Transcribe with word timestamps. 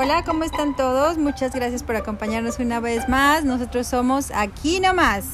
Hola, 0.00 0.22
¿cómo 0.22 0.44
están 0.44 0.76
todos? 0.76 1.18
Muchas 1.18 1.52
gracias 1.52 1.82
por 1.82 1.96
acompañarnos 1.96 2.60
una 2.60 2.78
vez 2.78 3.08
más. 3.08 3.44
Nosotros 3.44 3.88
somos 3.88 4.30
Aquí 4.32 4.78
Nomás. 4.78 5.24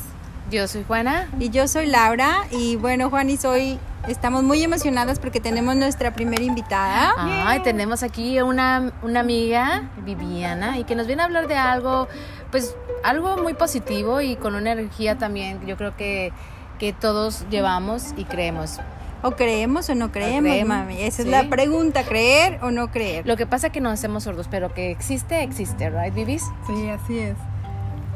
Yo 0.51 0.67
soy 0.69 0.85
Juana. 0.85 1.29
Y 1.38 1.51
yo 1.51 1.69
soy 1.69 1.85
Laura. 1.85 2.46
Y 2.51 2.77
bueno, 2.77 3.11
Juan 3.11 3.29
y 3.29 3.37
soy 3.37 3.79
estamos 4.08 4.42
muy 4.42 4.62
emocionadas 4.62 5.19
porque 5.19 5.38
tenemos 5.38 5.77
nuestra 5.77 6.14
primera 6.14 6.42
invitada. 6.42 7.13
Ay, 7.46 7.60
tenemos 7.60 8.03
aquí 8.03 8.40
una, 8.40 8.90
una 9.03 9.21
amiga, 9.21 9.90
Viviana, 9.99 10.78
y 10.78 10.85
que 10.85 10.94
nos 10.94 11.06
viene 11.06 11.21
a 11.21 11.26
hablar 11.26 11.46
de 11.46 11.56
algo, 11.56 12.08
pues 12.51 12.74
algo 13.03 13.37
muy 13.37 13.53
positivo 13.53 14.22
y 14.22 14.35
con 14.37 14.54
una 14.54 14.72
energía 14.72 15.19
también, 15.19 15.67
yo 15.67 15.76
creo 15.76 15.94
que, 15.94 16.33
que 16.78 16.95
todos 16.95 17.45
llevamos 17.51 18.15
y 18.16 18.24
creemos. 18.24 18.80
¿O 19.27 19.37
creemos 19.37 19.88
o 19.88 19.95
no 19.95 20.12
creemos, 20.12 20.52
mami? 20.66 21.01
Esa 21.01 21.23
es 21.23 21.29
la 21.29 21.48
pregunta, 21.48 22.05
¿creer 22.05 22.59
o 22.60 22.70
no 22.70 22.91
creer? 22.91 23.27
Lo 23.27 23.38
que 23.38 23.46
pasa 23.46 23.69
es 23.69 23.73
que 23.73 23.80
nos 23.80 23.95
hacemos 23.95 24.24
sordos, 24.24 24.48
pero 24.51 24.74
que 24.74 24.91
existe, 24.91 25.42
existe, 25.42 25.88
¿right, 25.88 26.12
Vivis? 26.12 26.45
Sí, 26.66 26.91
así 26.91 27.20
es. 27.20 27.37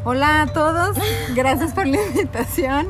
Hola 0.05 0.43
a 0.43 0.47
todos, 0.49 0.99
gracias 1.35 1.73
por 1.73 1.87
la 1.87 1.97
invitación. 1.97 2.89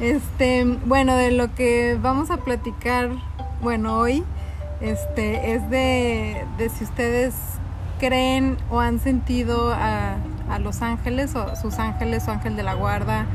Este, 0.00 0.64
bueno, 0.86 1.14
de 1.16 1.32
lo 1.32 1.54
que 1.54 1.98
vamos 2.00 2.30
a 2.30 2.38
platicar, 2.38 3.10
bueno, 3.60 3.98
hoy, 3.98 4.24
este, 4.80 5.52
es 5.52 5.68
de, 5.68 6.46
de 6.56 6.70
si 6.70 6.84
ustedes 6.84 7.34
creen 7.98 8.56
o 8.70 8.80
han 8.80 9.00
sentido 9.00 9.70
a, 9.74 10.16
a 10.48 10.58
los 10.60 10.80
ángeles 10.80 11.34
o 11.34 11.54
sus 11.56 11.78
ángeles 11.78 12.26
o 12.26 12.30
ángel 12.30 12.56
de 12.56 12.62
la 12.62 12.72
guarda, 12.72 13.26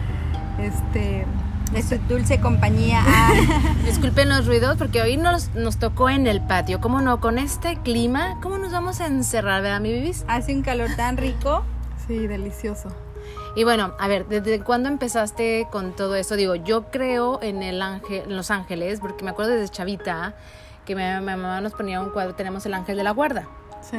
este, 0.60 1.28
de 1.72 1.84
su 1.84 1.98
dulce 2.08 2.40
compañía. 2.40 3.04
Ah. 3.06 3.34
Disculpen 4.06 4.30
los 4.30 4.46
ruidos 4.46 4.78
porque 4.78 5.02
hoy 5.02 5.18
nos, 5.18 5.56
nos 5.56 5.78
tocó 5.78 6.12
en 6.12 6.28
el 6.28 6.40
patio. 6.40 6.80
¿Cómo 6.80 7.02
no? 7.02 7.20
Con 7.20 7.40
este 7.40 7.76
clima, 7.78 8.38
¿cómo 8.40 8.60
nos 8.60 8.72
vamos 8.72 9.02
a 9.02 9.08
encerrar, 9.08 9.64
verdad, 9.64 9.82
mi 9.82 9.92
bibis? 9.92 10.26
Hace 10.28 10.54
un 10.54 10.62
calor 10.62 10.92
tan 10.96 11.18
rico. 11.18 11.64
Sí, 12.06 12.28
delicioso. 12.28 12.90
Y 13.56 13.64
bueno, 13.64 13.96
a 13.98 14.08
ver, 14.08 14.28
¿desde 14.28 14.60
cuándo 14.60 14.90
empezaste 14.90 15.68
con 15.72 15.96
todo 15.96 16.16
eso? 16.16 16.36
Digo, 16.36 16.54
yo 16.54 16.92
creo 16.92 17.42
en 17.42 17.64
el 17.64 17.82
ángel, 17.82 18.26
en 18.28 18.38
los 18.38 18.52
ángeles, 18.52 19.00
porque 19.00 19.24
me 19.24 19.32
acuerdo 19.32 19.54
desde 19.54 19.70
chavita 19.70 20.36
que 20.86 20.96
mi, 20.96 21.02
mi 21.02 21.26
mamá 21.26 21.60
nos 21.62 21.74
ponía 21.74 22.00
un 22.00 22.12
cuadro, 22.12 22.36
tenemos 22.36 22.64
el 22.68 22.76
ángel 22.76 22.98
de 22.98 23.04
la 23.04 23.10
guarda. 23.10 23.48
Sí 23.82 23.98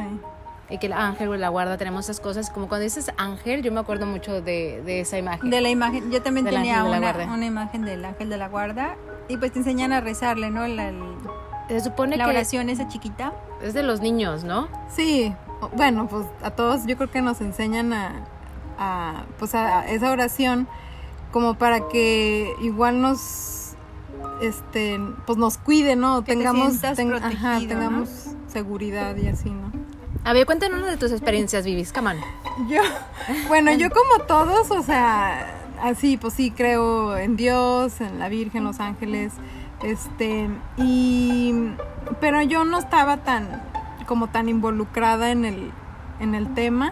y 0.69 0.77
que 0.79 0.87
el 0.87 0.93
ángel 0.93 1.29
o 1.29 1.37
la 1.37 1.49
guarda 1.49 1.77
tenemos 1.77 2.05
esas 2.05 2.19
cosas. 2.19 2.49
Como 2.49 2.67
cuando 2.67 2.83
dices 2.83 3.11
ángel, 3.17 3.61
yo 3.61 3.71
me 3.71 3.79
acuerdo 3.79 4.05
mucho 4.05 4.41
de, 4.41 4.81
de 4.83 5.01
esa 5.01 5.17
imagen. 5.17 5.49
De 5.49 5.61
la 5.61 5.69
imagen, 5.69 6.11
yo 6.11 6.21
también 6.21 6.45
tenía 6.45 6.83
una, 6.83 7.15
una, 7.33 7.45
imagen 7.45 7.83
del 7.83 8.03
ángel 8.03 8.29
de 8.29 8.37
la 8.37 8.49
guarda 8.49 8.95
y 9.27 9.37
pues 9.37 9.53
te 9.53 9.59
enseñan 9.59 9.93
a 9.93 10.01
rezarle, 10.01 10.49
¿no? 10.51 10.67
La, 10.67 10.91
Se 11.69 11.79
supone 11.79 12.17
la 12.17 12.25
que 12.25 12.31
oración 12.31 12.69
esa 12.69 12.87
chiquita. 12.87 13.33
Es 13.61 13.73
de 13.73 13.83
los 13.83 14.01
niños, 14.01 14.43
¿no? 14.43 14.67
Sí, 14.93 15.33
bueno, 15.75 16.07
pues 16.07 16.25
a 16.43 16.51
todos 16.51 16.85
yo 16.85 16.97
creo 16.97 17.09
que 17.09 17.21
nos 17.21 17.41
enseñan 17.41 17.93
a, 17.93 18.25
a 18.77 19.23
pues 19.39 19.55
a 19.55 19.87
esa 19.87 20.11
oración 20.11 20.67
como 21.31 21.55
para 21.55 21.87
que 21.87 22.53
igual 22.61 23.01
nos 23.01 23.75
este 24.41 24.99
pues 25.25 25.37
nos 25.37 25.57
cuide, 25.57 25.95
¿no? 25.95 26.23
tengamos 26.23 26.79
tengamos 26.95 28.09
seguridad 28.47 29.15
y 29.15 29.27
así, 29.27 29.49
¿no? 29.49 29.86
A 30.27 30.33
ver, 30.33 30.45
cuéntanos 30.45 30.85
de 30.85 30.97
tus 30.97 31.13
experiencias, 31.13 31.63
Vivis, 31.63 31.93
come 31.93 32.13
Yo, 32.67 32.81
bueno, 33.47 33.71
yo 33.71 33.89
como 33.89 34.25
todos, 34.25 34.69
o 34.71 34.83
sea, 34.83 35.55
así, 35.81 36.17
pues 36.17 36.33
sí, 36.33 36.51
creo 36.51 37.15
en 37.15 37.37
Dios, 37.37 38.01
en 38.01 38.19
la 38.19 38.27
Virgen, 38.27 38.65
los 38.65 38.81
ángeles, 38.81 39.31
este, 39.83 40.49
y, 40.75 41.71
pero 42.19 42.41
yo 42.41 42.65
no 42.65 42.77
estaba 42.77 43.23
tan, 43.23 43.63
como 44.05 44.27
tan 44.27 44.49
involucrada 44.49 45.31
en 45.31 45.45
el, 45.45 45.71
en 46.19 46.35
el 46.35 46.53
tema, 46.53 46.91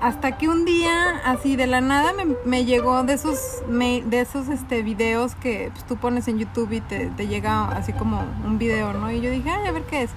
hasta 0.00 0.36
que 0.36 0.48
un 0.48 0.64
día, 0.64 1.22
así 1.24 1.54
de 1.54 1.68
la 1.68 1.80
nada, 1.80 2.12
me, 2.12 2.26
me 2.44 2.64
llegó 2.64 3.04
de 3.04 3.12
esos, 3.12 3.62
de 3.68 4.20
esos, 4.20 4.48
este, 4.48 4.82
videos 4.82 5.36
que 5.36 5.70
pues, 5.72 5.86
tú 5.86 5.96
pones 5.96 6.26
en 6.26 6.40
YouTube 6.40 6.72
y 6.72 6.80
te 6.80 7.28
llega 7.28 7.68
así 7.68 7.92
como 7.92 8.24
un 8.44 8.58
video, 8.58 8.94
¿no? 8.94 9.12
Y 9.12 9.20
yo 9.20 9.30
dije, 9.30 9.48
ay, 9.48 9.68
a 9.68 9.70
ver 9.70 9.84
qué 9.84 10.02
es. 10.02 10.10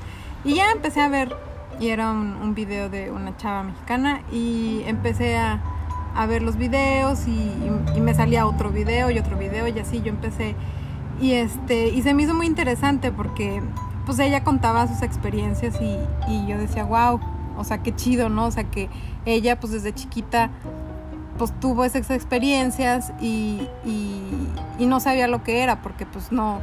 Y 0.44 0.56
ya 0.56 0.72
empecé 0.72 1.02
a 1.02 1.08
ver 1.08 1.36
y 1.80 1.90
era 1.90 2.12
un, 2.12 2.56
video 2.56 2.90
de 2.90 3.12
una 3.12 3.36
chava 3.38 3.64
mexicana 3.64 4.22
y 4.32 4.82
empecé 4.86 5.38
a, 5.38 5.62
ver 6.28 6.42
los 6.42 6.56
videos 6.56 7.28
y, 7.28 7.52
me 8.00 8.14
salía 8.14 8.46
otro 8.46 8.70
video 8.70 9.12
y 9.12 9.20
otro 9.20 9.38
video 9.38 9.68
y 9.68 9.78
así 9.80 10.02
yo 10.02 10.10
empecé. 10.10 10.56
Y 11.20 11.34
este 11.34 11.90
y 11.90 12.02
se 12.02 12.14
me 12.14 12.24
hizo 12.24 12.34
muy 12.34 12.46
interesante 12.46 13.12
porque 13.12 13.62
pues 14.06 14.20
ella 14.20 14.44
contaba 14.44 14.88
sus 14.88 15.02
experiencias 15.02 15.80
y, 15.82 15.98
y 16.28 16.46
yo 16.48 16.58
decía 16.58 16.84
wow 16.84 17.20
o 17.58 17.64
sea 17.64 17.80
qué 17.80 17.96
chido 17.96 18.28
no 18.30 18.48
o 18.48 18.52
sea 18.52 18.66
que 18.66 18.90
ella 19.26 19.60
pues 19.60 19.72
desde 19.72 19.94
chiquita 19.94 20.52
pues 21.38 21.58
tuvo 21.60 21.86
esas 21.86 22.12
experiencias 22.12 23.14
y, 23.22 23.68
y 24.78 24.86
no 24.86 25.00
sabía 25.00 25.28
lo 25.28 25.42
que 25.42 25.64
era 25.64 25.82
porque 25.82 26.06
pues 26.06 26.32
no 26.32 26.60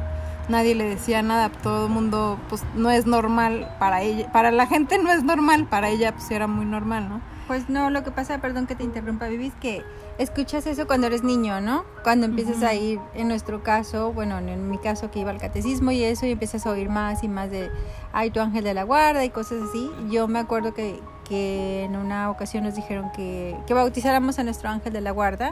nadie 0.49 0.75
le 0.75 0.83
decía 0.83 1.21
nada, 1.21 1.49
todo 1.49 1.87
el 1.87 1.91
mundo, 1.91 2.39
pues 2.49 2.63
no 2.75 2.89
es 2.89 3.05
normal 3.05 3.75
para 3.79 4.01
ella, 4.01 4.31
para 4.31 4.51
la 4.51 4.67
gente 4.67 4.97
no 4.97 5.11
es 5.11 5.23
normal, 5.23 5.67
para 5.67 5.89
ella 5.89 6.13
pues 6.13 6.29
era 6.31 6.47
muy 6.47 6.65
normal, 6.65 7.09
¿no? 7.09 7.21
Pues 7.47 7.69
no, 7.69 7.89
lo 7.89 8.03
que 8.03 8.11
pasa, 8.11 8.39
perdón 8.39 8.67
que 8.67 8.75
te 8.75 8.83
interrumpa, 8.83 9.27
Vivi, 9.27 9.47
es 9.47 9.53
que 9.55 9.83
escuchas 10.17 10.65
eso 10.65 10.87
cuando 10.87 11.07
eres 11.07 11.23
niño, 11.23 11.59
¿no? 11.59 11.83
Cuando 12.03 12.25
empiezas 12.25 12.63
a 12.63 12.73
ir, 12.73 12.99
en 13.13 13.27
nuestro 13.27 13.63
caso, 13.63 14.13
bueno, 14.13 14.37
en 14.37 14.69
mi 14.69 14.77
caso 14.77 15.11
que 15.11 15.19
iba 15.19 15.31
al 15.31 15.39
catecismo 15.39 15.91
y 15.91 16.03
eso, 16.03 16.25
y 16.25 16.31
empiezas 16.31 16.65
a 16.65 16.71
oír 16.71 16.89
más 16.89 17.21
y 17.23 17.27
más 17.27 17.51
de, 17.51 17.69
ay, 18.13 18.31
tu 18.31 18.39
ángel 18.39 18.63
de 18.63 18.73
la 18.73 18.83
guarda 18.83 19.25
y 19.25 19.29
cosas 19.29 19.61
así. 19.69 19.91
Yo 20.09 20.29
me 20.29 20.39
acuerdo 20.39 20.73
que, 20.73 21.01
que 21.27 21.83
en 21.83 21.97
una 21.97 22.29
ocasión 22.29 22.63
nos 22.63 22.75
dijeron 22.75 23.11
que, 23.11 23.57
que 23.67 23.73
bautizáramos 23.73 24.39
a 24.39 24.43
nuestro 24.43 24.69
ángel 24.69 24.93
de 24.93 25.01
la 25.01 25.11
guarda 25.11 25.51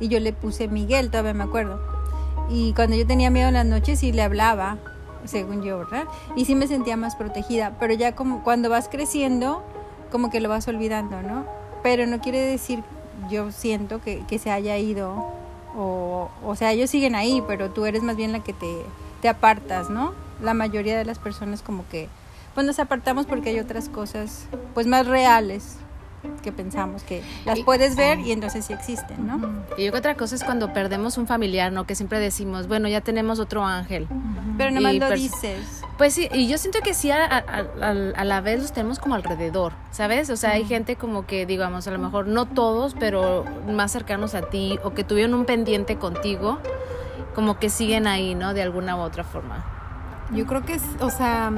y 0.00 0.08
yo 0.08 0.20
le 0.20 0.32
puse 0.32 0.68
Miguel, 0.68 1.10
todavía 1.10 1.34
me 1.34 1.44
acuerdo. 1.44 1.95
Y 2.48 2.72
cuando 2.74 2.96
yo 2.96 3.06
tenía 3.06 3.30
miedo 3.30 3.48
en 3.48 3.54
las 3.54 3.66
noches 3.66 4.00
sí 4.00 4.12
le 4.12 4.22
hablaba, 4.22 4.78
según 5.24 5.62
yo, 5.62 5.78
¿verdad? 5.78 6.04
Y 6.36 6.44
sí 6.44 6.54
me 6.54 6.66
sentía 6.66 6.96
más 6.96 7.16
protegida, 7.16 7.76
pero 7.80 7.94
ya 7.94 8.14
como 8.14 8.42
cuando 8.42 8.70
vas 8.70 8.88
creciendo, 8.88 9.62
como 10.10 10.30
que 10.30 10.40
lo 10.40 10.48
vas 10.48 10.68
olvidando, 10.68 11.22
¿no? 11.22 11.44
Pero 11.82 12.06
no 12.06 12.20
quiere 12.20 12.40
decir, 12.40 12.82
yo 13.30 13.50
siento 13.50 14.00
que, 14.00 14.24
que 14.26 14.38
se 14.38 14.50
haya 14.50 14.76
ido, 14.78 15.32
o, 15.76 16.30
o 16.44 16.56
sea, 16.56 16.72
ellos 16.72 16.90
siguen 16.90 17.14
ahí, 17.14 17.42
pero 17.46 17.70
tú 17.70 17.86
eres 17.86 18.02
más 18.02 18.16
bien 18.16 18.32
la 18.32 18.42
que 18.42 18.52
te, 18.52 18.82
te 19.20 19.28
apartas, 19.28 19.90
¿no? 19.90 20.12
La 20.40 20.54
mayoría 20.54 20.96
de 20.96 21.04
las 21.04 21.18
personas 21.18 21.62
como 21.62 21.86
que, 21.88 22.08
pues 22.54 22.66
nos 22.66 22.78
apartamos 22.78 23.26
porque 23.26 23.50
hay 23.50 23.60
otras 23.60 23.88
cosas, 23.88 24.46
pues 24.74 24.86
más 24.86 25.06
reales, 25.06 25.78
que 26.42 26.52
pensamos 26.52 27.02
que 27.02 27.22
las 27.44 27.60
puedes 27.60 27.96
ver 27.96 28.20
y 28.20 28.32
entonces 28.32 28.64
sí 28.64 28.72
existen, 28.72 29.26
¿no? 29.26 29.64
Y 29.76 29.84
yo 29.84 29.94
otra 29.94 30.14
cosa 30.14 30.34
es 30.34 30.44
cuando 30.44 30.72
perdemos 30.72 31.18
un 31.18 31.26
familiar, 31.26 31.72
¿no? 31.72 31.86
Que 31.86 31.94
siempre 31.94 32.20
decimos, 32.20 32.68
bueno, 32.68 32.88
ya 32.88 33.00
tenemos 33.00 33.38
otro 33.38 33.64
ángel. 33.64 34.08
Pero 34.56 34.70
no 34.70 34.80
lo 34.80 35.10
dices. 35.10 35.82
Pues 35.98 36.14
sí, 36.14 36.28
y 36.32 36.46
yo 36.48 36.58
siento 36.58 36.80
que 36.82 36.94
sí 36.94 37.10
a, 37.10 37.44
la 38.24 38.40
vez 38.40 38.60
los 38.60 38.72
tenemos 38.72 38.98
como 38.98 39.14
alrededor, 39.14 39.72
¿sabes? 39.90 40.30
O 40.30 40.36
sea, 40.36 40.50
hay 40.52 40.64
gente 40.64 40.96
como 40.96 41.26
que, 41.26 41.46
digamos, 41.46 41.86
a 41.86 41.90
lo 41.90 41.98
mejor 41.98 42.26
no 42.26 42.46
todos, 42.46 42.94
pero 42.98 43.44
más 43.68 43.92
cercanos 43.92 44.34
a 44.34 44.42
ti 44.42 44.78
o 44.84 44.92
que 44.94 45.04
tuvieron 45.04 45.34
un 45.34 45.46
pendiente 45.46 45.96
contigo, 45.96 46.58
como 47.34 47.58
que 47.58 47.70
siguen 47.70 48.06
ahí, 48.06 48.34
¿no? 48.34 48.54
De 48.54 48.62
alguna 48.62 48.96
u 48.96 49.00
otra 49.00 49.24
forma. 49.24 49.64
Yo 50.32 50.46
creo 50.46 50.64
que 50.64 50.74
es, 50.74 50.82
o 51.00 51.10
sea, 51.10 51.52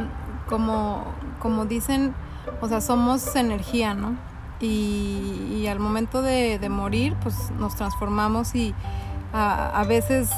como, 0.48 1.04
como 1.40 1.66
dicen, 1.66 2.14
o 2.60 2.68
sea, 2.68 2.80
somos 2.80 3.34
energía, 3.36 3.94
¿no? 3.94 4.27
Y, 4.60 5.66
al 5.68 5.78
momento 5.78 6.22
de, 6.22 6.66
morir 6.68 7.14
pues 7.22 7.50
nos 7.58 7.76
transformamos 7.76 8.54
y 8.54 8.74
a, 9.32 9.84
veces 9.86 10.30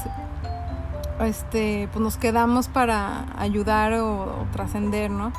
este 1.20 1.88
pues 1.92 2.02
nos 2.02 2.16
quedamos 2.16 2.68
para 2.68 3.26
ayudar 3.38 3.92
o, 3.94 4.46
trascender 4.52 5.10
no 5.10 5.32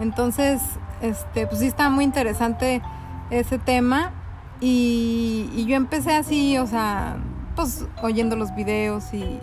entonces 0.00 0.60
este 1.02 1.46
pues 1.46 1.60
sí 1.60 1.66
está 1.66 1.88
muy 1.90 2.04
interesante 2.04 2.82
ese 3.30 3.58
tema 3.58 4.12
y, 4.60 5.64
yo 5.66 5.76
empecé 5.76 6.14
así 6.14 6.58
o 6.58 6.66
sea 6.66 7.16
pues 7.56 7.86
oyendo 8.02 8.36
los 8.36 8.54
videos 8.54 9.12
y, 9.12 9.40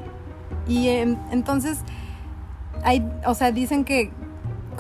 y 0.68 0.89
entonces 0.89 1.80
hay 2.84 3.07
o 3.25 3.34
sea 3.34 3.51
dicen 3.51 3.84
que 3.84 4.12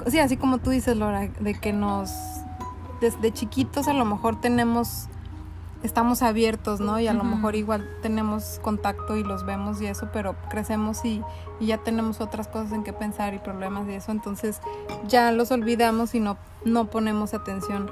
sí 0.07 0.19
así 0.19 0.37
como 0.37 0.57
tú 0.57 0.69
dices 0.69 0.97
Laura 0.97 1.27
de 1.39 1.53
que 1.59 1.73
nos 1.73 2.30
desde 3.01 3.33
chiquitos 3.33 3.87
a 3.87 3.93
lo 3.93 4.05
mejor 4.05 4.39
tenemos, 4.39 5.07
estamos 5.83 6.21
abiertos, 6.21 6.79
¿no? 6.79 6.99
Y 6.99 7.07
a 7.07 7.13
lo 7.13 7.23
mejor 7.23 7.55
igual 7.55 7.89
tenemos 8.01 8.59
contacto 8.61 9.17
y 9.17 9.23
los 9.23 9.43
vemos 9.45 9.81
y 9.81 9.87
eso, 9.87 10.09
pero 10.13 10.35
crecemos 10.49 11.03
y, 11.03 11.21
ya 11.59 11.77
tenemos 11.77 12.21
otras 12.21 12.47
cosas 12.47 12.71
en 12.71 12.83
que 12.83 12.91
pensar 12.91 13.35
y 13.35 13.39
problemas 13.39 13.87
y 13.87 13.93
eso, 13.93 14.11
entonces 14.11 14.61
ya 15.07 15.31
los 15.31 15.51
olvidamos 15.51 16.15
y 16.15 16.19
no, 16.19 16.37
no 16.65 16.85
ponemos 16.85 17.35
atención 17.35 17.91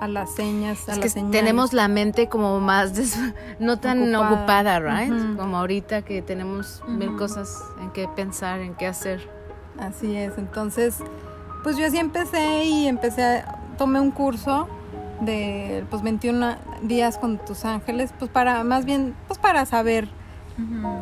a 0.00 0.08
las 0.08 0.34
señas, 0.34 0.88
a 0.88 0.96
las 0.96 1.12
señales. 1.12 1.38
Tenemos 1.38 1.74
la 1.74 1.88
mente 1.88 2.30
como 2.30 2.60
más 2.60 2.92
no 3.58 3.78
tan 3.78 4.14
ocupada, 4.14 4.80
right? 4.80 5.36
Como 5.36 5.58
ahorita 5.58 6.00
que 6.02 6.22
tenemos 6.22 6.82
mil 6.88 7.14
cosas 7.16 7.62
en 7.82 7.90
que 7.90 8.08
pensar, 8.08 8.60
en 8.60 8.74
qué 8.74 8.86
hacer. 8.86 9.28
Así 9.78 10.16
es, 10.16 10.38
entonces, 10.38 10.96
pues 11.62 11.76
yo 11.76 11.86
así 11.86 11.98
empecé 11.98 12.64
y 12.64 12.86
empecé 12.86 13.22
a 13.22 13.59
tomé 13.80 13.98
un 13.98 14.10
curso 14.10 14.68
de 15.22 15.86
pues 15.88 16.02
21 16.02 16.54
días 16.82 17.16
con 17.16 17.38
tus 17.38 17.64
ángeles, 17.64 18.12
pues 18.18 18.30
para 18.30 18.62
más 18.62 18.84
bien 18.84 19.14
pues 19.26 19.38
para 19.38 19.64
saber 19.64 20.06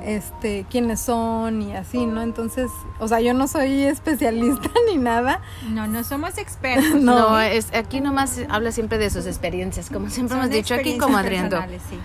este 0.04 0.64
quiénes 0.70 1.00
son 1.00 1.60
y 1.60 1.74
así, 1.74 2.06
¿no? 2.06 2.22
Entonces, 2.22 2.70
o 3.00 3.08
sea, 3.08 3.20
yo 3.20 3.34
no 3.34 3.48
soy 3.48 3.82
especialista 3.96 4.70
ni 4.88 4.96
nada. 4.96 5.40
No, 5.70 5.88
no 5.88 6.04
somos 6.04 6.38
expertos. 6.38 6.94
no, 7.02 7.30
no 7.30 7.40
es, 7.40 7.74
aquí 7.74 8.00
nomás 8.00 8.38
habla 8.48 8.70
siempre 8.70 8.96
de 8.98 9.10
sus 9.10 9.26
experiencias, 9.26 9.90
como 9.90 10.08
siempre 10.08 10.38
hemos 10.38 10.50
dicho 10.50 10.74
aquí 10.74 10.98
como 10.98 11.18
Adrián. 11.18 11.50
Sí. 11.90 11.98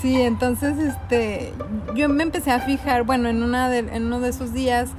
sí, 0.00 0.22
entonces 0.22 0.78
este 0.78 1.52
yo 1.96 2.08
me 2.08 2.22
empecé 2.22 2.52
a 2.52 2.60
fijar, 2.60 3.02
bueno, 3.02 3.28
en 3.28 3.42
una 3.42 3.68
de, 3.68 3.78
en 3.78 4.06
uno 4.06 4.20
de 4.20 4.28
esos 4.28 4.52
días 4.52 4.90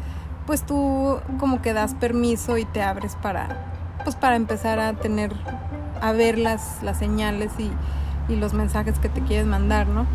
pues 0.46 0.66
tú 0.66 1.22
como 1.40 1.62
que 1.62 1.72
das 1.72 1.94
permiso 1.94 2.58
y 2.58 2.66
te 2.66 2.82
abres 2.82 3.16
para 3.16 3.72
pues 4.04 4.16
para 4.16 4.36
empezar 4.36 4.80
a 4.80 4.94
tener 4.94 5.34
a 6.02 6.12
ver 6.12 6.38
las, 6.38 6.82
las 6.84 6.98
señales 6.98 7.52
y, 7.58 7.72
y 8.32 8.36
los 8.36 8.54
mensajes 8.54 9.00
que 9.00 9.10
te 9.10 9.22
quieres 9.22 9.46
mandar, 9.46 9.88
¿no? 9.88 10.06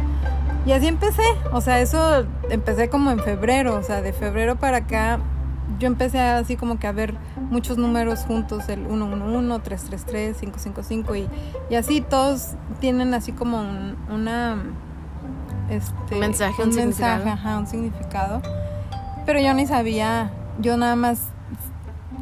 Y 0.64 0.72
así 0.72 0.88
empecé, 0.88 1.22
o 1.52 1.60
sea, 1.60 1.80
eso 1.80 2.26
empecé 2.50 2.88
como 2.88 3.12
en 3.12 3.20
febrero, 3.20 3.76
o 3.76 3.82
sea, 3.82 4.02
de 4.02 4.12
febrero 4.12 4.56
para 4.56 4.78
acá 4.78 5.20
yo 5.78 5.86
empecé 5.86 6.20
así 6.20 6.56
como 6.56 6.78
que 6.78 6.86
a 6.86 6.92
ver 6.92 7.14
muchos 7.50 7.76
números 7.76 8.20
juntos, 8.20 8.68
el 8.68 8.86
111, 8.86 9.60
333, 9.62 10.36
555 10.38 11.16
y, 11.16 11.28
y 11.70 11.74
así 11.74 12.00
todos 12.00 12.52
tienen 12.80 13.14
así 13.14 13.32
como 13.32 13.60
un, 13.60 13.96
una... 14.10 14.56
Este, 15.68 16.14
un 16.14 16.20
mensaje, 16.20 16.62
un, 16.62 16.74
mensaje, 16.74 17.28
ajá, 17.28 17.58
un 17.58 17.66
significado. 17.66 18.40
Pero 19.26 19.40
yo 19.40 19.52
ni 19.54 19.66
sabía, 19.66 20.30
yo 20.60 20.76
nada 20.76 20.94
más 20.94 21.22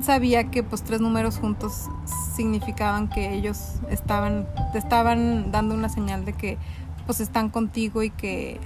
sabía 0.05 0.51
que 0.51 0.63
pues 0.63 0.83
tres 0.83 1.01
números 1.01 1.39
juntos 1.39 1.89
significaban 2.37 3.09
que 3.09 3.35
ellos 3.35 3.81
estaban, 3.91 4.47
te 4.73 4.79
estaban 4.79 5.51
dando 5.51 5.75
una 5.75 5.89
señal 5.89 6.25
de 6.25 6.33
que 6.33 6.59
pues 7.07 7.21
están 7.21 7.51
contigo 7.51 8.03
y 8.03 8.11
que, 8.11 8.61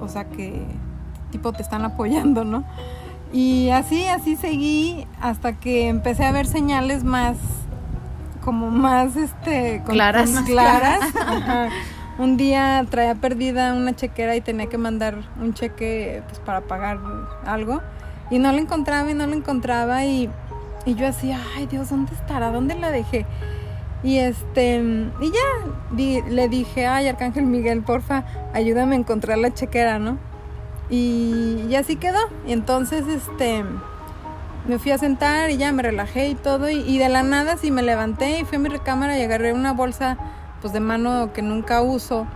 o 0.00 0.08
sea, 0.08 0.24
que 0.24 0.62
tipo 1.30 1.52
te 1.52 1.62
están 1.62 1.84
apoyando, 1.84 2.44
¿no? 2.44 2.64
Y 3.32 3.68
así, 3.70 4.04
así 4.04 4.36
seguí 4.36 5.06
hasta 5.20 5.54
que 5.54 5.88
empecé 5.88 6.24
a 6.24 6.32
ver 6.32 6.46
señales 6.46 7.04
más, 7.04 7.36
como 8.42 8.70
más, 8.70 9.16
este, 9.16 9.82
claras. 9.84 10.30
claras. 10.46 11.00
Un 12.18 12.36
día 12.36 12.84
traía 12.90 13.14
perdida 13.14 13.74
una 13.74 13.94
chequera 13.94 14.34
y 14.34 14.40
tenía 14.40 14.66
que 14.66 14.78
mandar 14.78 15.18
un 15.40 15.54
cheque 15.54 16.22
pues, 16.26 16.40
para 16.40 16.62
pagar 16.62 16.98
algo. 17.46 17.80
Y 18.30 18.38
no 18.40 18.50
lo 18.50 18.58
encontraba 18.58 19.10
y 19.10 19.14
no 19.14 19.26
lo 19.26 19.34
encontraba 19.34 20.04
y, 20.04 20.28
y 20.84 20.94
yo 20.94 21.06
así, 21.06 21.32
ay 21.32 21.66
Dios, 21.66 21.90
¿dónde 21.90 22.14
estará? 22.14 22.50
¿Dónde 22.50 22.74
la 22.74 22.90
dejé? 22.90 23.26
Y 24.02 24.18
este, 24.18 24.76
y 24.76 25.32
ya 25.32 26.28
le 26.28 26.48
dije, 26.48 26.86
ay, 26.86 27.08
Arcángel 27.08 27.44
Miguel, 27.44 27.82
porfa, 27.82 28.24
ayúdame 28.54 28.94
a 28.94 28.98
encontrar 28.98 29.38
la 29.38 29.52
chequera, 29.52 29.98
¿no? 29.98 30.18
Y, 30.88 31.74
así 31.74 31.96
quedó. 31.96 32.18
Y 32.46 32.52
entonces, 32.52 33.06
este, 33.08 33.64
me 34.68 34.78
fui 34.78 34.92
a 34.92 34.98
sentar 34.98 35.50
y 35.50 35.56
ya 35.56 35.72
me 35.72 35.82
relajé 35.82 36.28
y 36.28 36.34
todo. 36.36 36.70
Y, 36.70 36.98
de 36.98 37.08
la 37.08 37.24
nada 37.24 37.56
sí 37.56 37.72
me 37.72 37.82
levanté 37.82 38.40
y 38.40 38.44
fui 38.44 38.56
a 38.56 38.60
mi 38.60 38.68
recámara 38.68 39.18
y 39.18 39.22
agarré 39.22 39.52
una 39.52 39.72
bolsa, 39.72 40.16
pues 40.60 40.72
de 40.72 40.80
mano 40.80 41.32
que 41.32 41.42
nunca 41.42 41.82
uso. 41.82 42.26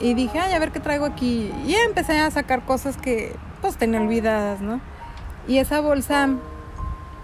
Y 0.00 0.14
dije, 0.14 0.40
ay, 0.40 0.54
a 0.54 0.58
ver 0.58 0.72
qué 0.72 0.80
traigo 0.80 1.04
aquí. 1.04 1.52
Y 1.66 1.74
empecé 1.74 2.18
a 2.18 2.30
sacar 2.32 2.64
cosas 2.64 2.96
que, 2.96 3.36
pues, 3.60 3.76
tenía 3.76 4.00
olvidadas, 4.00 4.60
¿no? 4.60 4.80
Y 5.46 5.58
esa 5.58 5.80
bolsa 5.80 6.30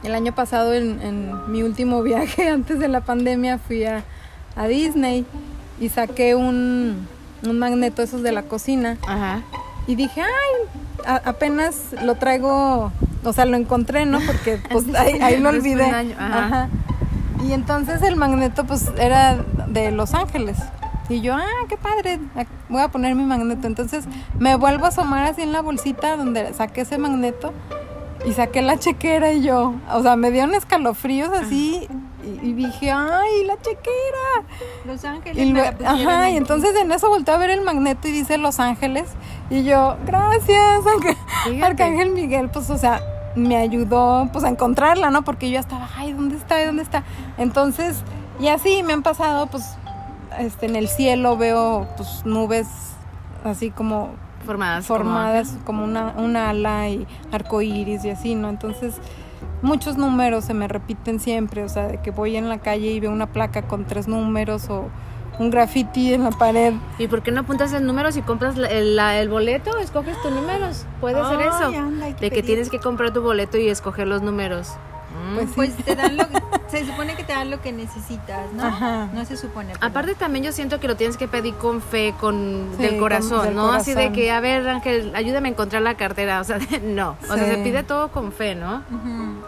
el 0.03 0.15
año 0.15 0.35
pasado, 0.35 0.75
en, 0.75 1.51
mi 1.51 1.63
último 1.63 2.03
viaje 2.03 2.49
antes 2.51 2.79
de 2.79 2.89
la 2.89 3.01
pandemia, 3.01 3.59
fui 3.59 3.85
a, 3.85 4.05
Disney 4.69 5.27
y 5.79 5.91
saqué 5.91 6.35
un, 6.35 7.07
un 7.43 7.59
magneto 7.59 8.03
esos 8.03 8.23
de 8.23 8.33
la 8.33 8.43
cocina. 8.43 8.97
Ajá. 9.07 9.43
Y 9.87 9.97
dije, 9.97 10.23
ay, 10.23 11.19
apenas 11.25 11.95
lo 12.03 12.15
traigo, 12.15 12.91
o 13.23 13.33
sea, 13.33 13.45
lo 13.45 13.57
encontré, 13.57 14.07
¿no? 14.07 14.19
Porque 14.21 14.59
pues 14.71 14.87
ahí, 14.95 15.39
lo 15.39 15.51
olvidé. 15.51 15.85
Ajá. 16.19 16.69
Y 17.47 17.53
entonces 17.53 18.03
el 18.03 18.17
magneto 18.17 18.65
pues 18.65 18.91
era 18.99 19.37
de 19.69 19.91
Los 19.93 20.15
Ángeles. 20.15 20.57
Y 21.09 21.21
yo, 21.21 21.35
ah, 21.35 21.67
qué 21.69 21.77
padre, 21.77 22.19
voy 22.69 22.83
a 22.83 22.89
poner 22.89 23.15
mi 23.15 23.25
magneto. 23.25 23.67
Entonces 23.67 24.07
me 24.39 24.57
vuelvo 24.57 24.87
a 24.87 24.89
asomar 24.89 25.25
así 25.27 25.43
en 25.43 25.53
la 25.53 25.61
bolsita 25.61 26.17
donde 26.17 26.53
saqué 26.55 26.81
ese 26.81 26.99
magneto 26.99 27.53
y 28.27 28.33
saqué 28.33 28.61
la 28.61 28.79
chequera 28.79 29.33
y 29.33 29.43
yo, 29.43 29.75
o 29.93 30.03
sea, 30.03 30.17
me 30.17 30.31
dieron 30.31 30.55
escalofríos 30.55 31.31
así 31.31 31.87
y, 32.43 32.53
dije, 32.55 32.91
ay, 32.91 33.45
la 33.47 33.57
chequera. 33.57 34.45
Los 34.85 35.05
Ángeles. 35.05 35.47
Y 35.47 35.85
ajá, 35.85 36.31
y 36.31 36.37
entonces 36.37 36.75
en 36.75 36.91
eso 36.91 37.09
volteé 37.09 37.35
a 37.35 37.39
ver 37.39 37.51
el 37.51 37.63
magneto 37.63 38.09
y 38.09 38.11
dice 38.11 38.37
Los 38.37 38.59
Ángeles 38.59 39.05
y 39.49 39.63
yo, 39.63 39.97
gracias, 40.05 40.81
Arcángel 41.63 42.11
Miguel, 42.11 42.51
pues, 42.51 42.69
o 42.71 42.77
sea, 42.77 43.01
me 43.37 43.57
ayudó 43.57 44.29
pues 44.33 44.45
a 44.45 44.49
encontrarla, 44.49 45.11
¿no? 45.11 45.23
Porque 45.23 45.51
yo 45.51 45.61
estaba, 45.61 45.89
ay, 45.97 46.13
¿dónde 46.13 46.37
está? 46.37 46.65
¿Dónde 46.67 46.83
está? 46.83 47.05
Entonces, 47.39 47.99
y 48.41 48.49
así 48.49 48.83
me 48.83 48.93
han 48.93 49.03
pasado, 49.03 49.47
pues, 49.47 49.65
este, 50.39 50.67
en 50.67 50.75
el 50.75 50.89
cielo 50.89 51.37
veo, 51.37 51.87
pues, 51.97 52.23
nubes 52.25 52.67
así 53.45 53.71
como 53.71 54.11
formadas, 54.47 54.87
formadas 54.87 55.57
como, 55.65 55.85
una, 55.85 56.15
una 56.17 56.51
ala 56.51 56.89
y 56.89 57.07
arcoíris 57.33 58.05
y 58.05 58.11
así, 58.11 58.35
¿no? 58.35 58.49
Entonces, 58.49 58.95
muchos 59.63 59.97
números 59.97 60.45
se 60.45 60.55
me 60.55 60.69
repiten 60.69 61.21
siempre, 61.21 61.63
o 61.65 61.69
sea, 61.69 61.89
de 61.89 62.01
que 62.01 62.11
voy 62.11 62.37
en 62.37 62.49
la 62.49 62.59
calle 62.59 62.91
y 62.93 63.01
veo 63.01 63.11
una 63.11 63.27
placa 63.27 63.63
con 63.63 63.85
tres 63.85 64.09
números 64.09 64.71
o 64.71 64.89
un 65.39 65.51
graffiti 65.51 66.15
en 66.15 66.25
la 66.25 66.31
pared. 66.31 66.75
¿Y 66.99 67.09
por 67.09 67.23
qué 67.23 67.31
no 67.31 67.41
apuntas 67.41 67.73
el 67.73 67.87
número 67.87 68.11
si 68.13 68.23
compras 68.23 68.57
el, 68.57 68.99
el 68.99 69.29
boleto? 69.29 69.77
Escoges 69.79 70.21
tus 70.23 70.33
números. 70.33 70.87
Puede 71.01 71.23
ser 71.27 71.41
eso. 71.41 71.73
de 72.21 72.31
que 72.31 72.43
tienes 72.43 72.71
que 72.71 72.79
comprar 72.79 73.13
tu 73.13 73.21
boleto 73.21 73.59
y 73.59 73.69
escoger 73.69 74.07
los 74.09 74.23
números. 74.23 74.73
Pues, 75.35 75.51
pues, 75.55 75.77
te 75.77 75.97
dan 75.97 76.17
lo 76.17 76.25
se 76.79 76.87
supone 76.87 77.17
que 77.17 77.25
te 77.25 77.33
dan 77.33 77.51
lo 77.51 77.61
que 77.61 77.73
necesitas, 77.73 78.53
¿no? 78.53 79.07
No 79.13 79.25
se 79.25 79.37
supone. 79.37 79.73
Aparte 79.81 80.15
también 80.15 80.45
yo 80.45 80.53
siento 80.53 80.81
que 80.81 80.89
lo 80.89 80.97
tienes 80.97 81.17
que 81.17 81.29
pedir 81.29 81.55
con 81.55 81.81
fe, 81.81 82.15
con 82.21 82.77
del 82.79 82.99
corazón, 82.99 83.55
¿no? 83.55 83.73
Así 83.73 83.95
de 83.95 84.13
que, 84.13 84.31
a 84.31 84.41
ver, 84.41 84.69
Ángel, 84.69 85.13
ayúdame 85.15 85.49
a 85.49 85.53
encontrar 85.53 85.83
la 85.83 85.97
cartera, 85.97 86.41
o 86.41 86.45
sea, 86.45 86.59
no, 86.83 87.17
o 87.31 87.35
sea, 87.35 87.47
se 87.47 87.59
pide 87.59 87.83
todo 87.83 88.11
con 88.11 88.33
fe, 88.33 88.55
¿no? 88.55 88.83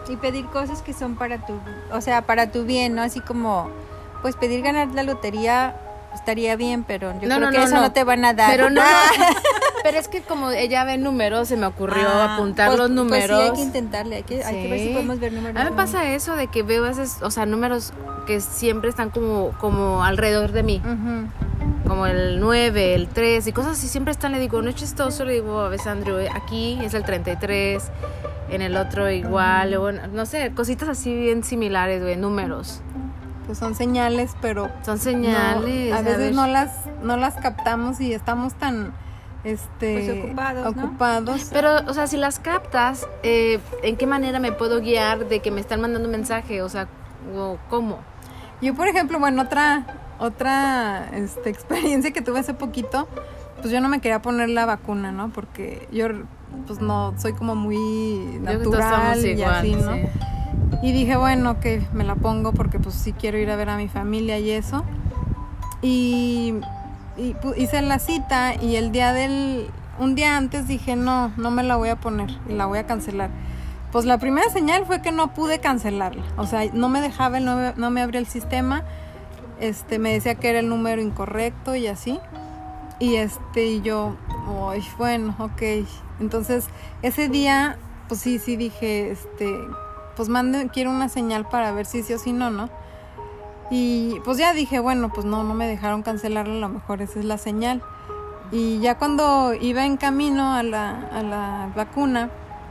Y 0.07 0.15
pedir 0.17 0.45
cosas 0.47 0.81
que 0.81 0.93
son 0.93 1.15
para 1.15 1.45
tu, 1.45 1.59
o 1.91 2.01
sea, 2.01 2.23
para 2.23 2.51
tu 2.51 2.65
bien, 2.65 2.95
¿no? 2.95 3.01
Así 3.01 3.19
como 3.19 3.69
pues 4.21 4.35
pedir 4.35 4.61
ganar 4.61 4.89
la 4.89 5.03
lotería 5.03 5.75
estaría 6.13 6.55
bien, 6.55 6.83
pero 6.83 7.13
yo 7.13 7.27
creo 7.27 7.51
que 7.51 7.63
eso 7.63 7.75
no. 7.75 7.91
te 7.91 8.03
van 8.03 8.25
a 8.25 8.33
dar. 8.33 8.51
Pero 8.51 8.69
no, 8.69 8.81
pero 9.83 9.97
es 9.97 10.07
que 10.07 10.21
como 10.21 10.51
ella 10.51 10.83
ve 10.83 10.97
números, 10.97 11.47
se 11.47 11.57
me 11.57 11.65
ocurrió 11.65 12.07
ah, 12.07 12.35
apuntar 12.35 12.67
pues, 12.67 12.79
los 12.79 12.89
números. 12.89 13.29
Pues 13.29 13.39
sí, 13.39 13.47
hay 13.47 13.53
que 13.53 13.61
intentarle, 13.61 14.15
hay 14.17 14.23
que, 14.23 14.43
hay 14.43 14.63
que 14.63 14.69
ver 14.69 14.79
si 14.79 14.89
podemos 14.89 15.19
ver 15.19 15.33
números. 15.33 15.59
A 15.59 15.63
mí 15.63 15.69
me 15.69 15.75
pasa 15.75 16.13
eso 16.13 16.35
de 16.35 16.47
que 16.47 16.63
veo 16.63 16.83
veces, 16.83 17.17
o 17.21 17.31
sea, 17.31 17.45
números 17.45 17.93
que 18.25 18.41
siempre 18.41 18.89
están 18.89 19.09
como, 19.09 19.51
como 19.59 20.03
alrededor 20.03 20.51
de 20.51 20.63
mí. 20.63 20.81
Como 21.87 22.05
el 22.05 22.39
9, 22.39 22.93
el 22.93 23.07
3 23.07 23.47
y 23.47 23.51
cosas 23.51 23.71
así, 23.71 23.87
siempre 23.87 24.11
están, 24.11 24.31
le 24.31 24.39
digo, 24.39 24.61
no 24.61 24.69
es 24.69 24.75
chistoso, 24.75 25.25
le 25.25 25.33
digo 25.33 25.61
a 25.61 25.69
veces 25.69 25.87
Andrew, 25.87 26.19
aquí 26.35 26.77
es 26.83 26.93
el 26.93 27.03
33, 27.03 27.83
en 28.51 28.61
el 28.61 28.77
otro 28.77 29.09
igual, 29.09 29.73
o, 29.75 29.91
no 29.91 30.25
sé, 30.27 30.51
cositas 30.53 30.87
así 30.87 31.15
bien 31.15 31.43
similares, 31.43 32.03
güey, 32.03 32.15
números 32.15 32.83
son 33.55 33.75
señales, 33.75 34.35
pero 34.41 34.69
son 34.83 34.99
señales. 34.99 35.93
a 35.93 36.01
veces 36.01 36.35
no 36.35 36.47
las 36.47 36.71
no 37.03 37.17
las 37.17 37.35
captamos 37.35 37.99
y 37.99 38.13
estamos 38.13 38.53
tan 38.55 38.93
este 39.43 40.33
pues 40.35 40.65
ocupados, 40.65 41.49
Pero, 41.53 41.77
o 41.87 41.93
sea, 41.93 42.07
si 42.07 42.17
las 42.17 42.39
captas, 42.39 43.07
eh, 43.23 43.59
¿en 43.83 43.95
qué 43.95 44.05
manera 44.05 44.39
me 44.39 44.51
puedo 44.51 44.81
guiar 44.81 45.29
de 45.29 45.39
que 45.39 45.49
me 45.49 45.61
están 45.61 45.79
mandando 45.79 46.07
un 46.07 46.11
mensaje? 46.11 46.61
O 46.61 46.67
sea, 46.67 46.87
¿cómo? 47.69 47.99
Yo, 48.61 48.75
por 48.75 48.89
ejemplo, 48.89 49.17
bueno, 49.17 49.43
otra 49.43 49.85
otra 50.19 51.09
este, 51.13 51.49
experiencia 51.49 52.11
que 52.11 52.21
tuve 52.21 52.39
hace 52.39 52.53
poquito, 52.53 53.07
pues 53.61 53.71
yo 53.71 53.81
no 53.81 53.89
me 53.89 54.01
quería 54.01 54.21
poner 54.21 54.49
la 54.49 54.65
vacuna, 54.65 55.11
¿no? 55.11 55.29
Porque 55.29 55.87
yo, 55.91 56.07
pues 56.67 56.81
no, 56.81 57.13
soy 57.17 57.33
como 57.33 57.55
muy 57.55 58.39
natural 58.41 59.25
y 59.25 59.41
así, 59.41 59.75
¿no? 59.75 59.95
Y 60.81 60.91
dije, 60.91 61.17
bueno, 61.17 61.59
que 61.59 61.85
me 61.93 62.03
la 62.03 62.15
pongo 62.15 62.53
porque 62.53 62.79
pues 62.79 62.95
sí 62.95 63.13
quiero 63.13 63.37
ir 63.37 63.49
a 63.49 63.55
ver 63.55 63.69
a 63.69 63.77
mi 63.77 63.87
familia 63.87 64.39
y 64.39 64.51
eso. 64.51 64.83
Y, 65.81 66.55
hice 67.57 67.81
la 67.81 67.99
cita 67.99 68.55
y 68.55 68.75
el 68.75 68.91
día 68.91 69.13
del... 69.13 69.67
Un 69.99 70.15
día 70.15 70.37
antes 70.37 70.67
dije, 70.67 70.95
no, 70.95 71.33
no 71.35 71.51
me 71.51 71.61
la 71.61 71.75
voy 71.75 71.89
a 71.89 71.97
poner 71.97 72.29
y 72.47 72.53
la 72.53 72.65
voy 72.65 72.79
a 72.79 72.87
cancelar. 72.87 73.29
Pues 73.91 74.05
la 74.05 74.17
primera 74.17 74.49
señal 74.49 74.85
fue 74.85 75.01
que 75.01 75.11
no 75.11 75.33
pude 75.33 75.59
cancelarla. 75.59 76.23
O 76.37 76.47
sea, 76.47 76.63
no 76.71 76.87
me 76.87 77.01
dejaba, 77.01 77.41
no 77.41 77.73
no 77.73 77.89
me 77.89 78.01
abría 78.01 78.21
el 78.21 78.27
sistema. 78.27 78.83
Este, 79.59 79.99
me 79.99 80.13
decía 80.13 80.35
que 80.35 80.49
era 80.49 80.59
el 80.59 80.69
número 80.69 81.01
incorrecto 81.01 81.75
y 81.75 81.87
así. 81.87 82.19
Y 82.99 83.15
este, 83.15 83.65
y 83.65 83.81
yo, 83.81 84.15
bueno, 84.97 85.35
ok. 85.39 85.61
Entonces, 86.19 86.67
ese 87.01 87.29
día, 87.29 87.77
pues 88.07 88.21
sí, 88.21 88.39
sí 88.39 88.55
dije, 88.55 89.11
este, 89.11 89.53
pues 90.19 90.27
mande, 90.27 90.67
quiero 90.67 90.91
una 90.91 91.07
señal 91.07 91.47
para 91.47 91.71
ver 91.71 91.85
si 91.85 92.03
sí 92.03 92.11
o 92.11 92.19
si 92.19 92.33
no, 92.33 92.49
¿no? 92.51 92.69
Y 93.71 94.19
pues 94.25 94.37
ya 94.37 94.51
dije, 94.51 94.79
bueno, 94.79 95.13
pues 95.13 95.25
no, 95.25 95.45
no 95.45 95.53
me 95.53 95.65
dejaron 95.65 96.03
cancelarlo, 96.03 96.55
a 96.55 96.59
lo 96.59 96.67
mejor 96.67 97.01
esa 97.01 97.19
es 97.19 97.25
la 97.25 97.37
señal. 97.37 97.81
Y 98.51 98.81
ya 98.81 98.97
cuando 98.97 99.53
iba 99.53 99.85
en 99.85 99.95
camino 99.95 100.55
a 100.55 100.61
la, 100.61 101.07
a 101.13 101.23
la 101.23 101.69
vacuna, 101.73 102.29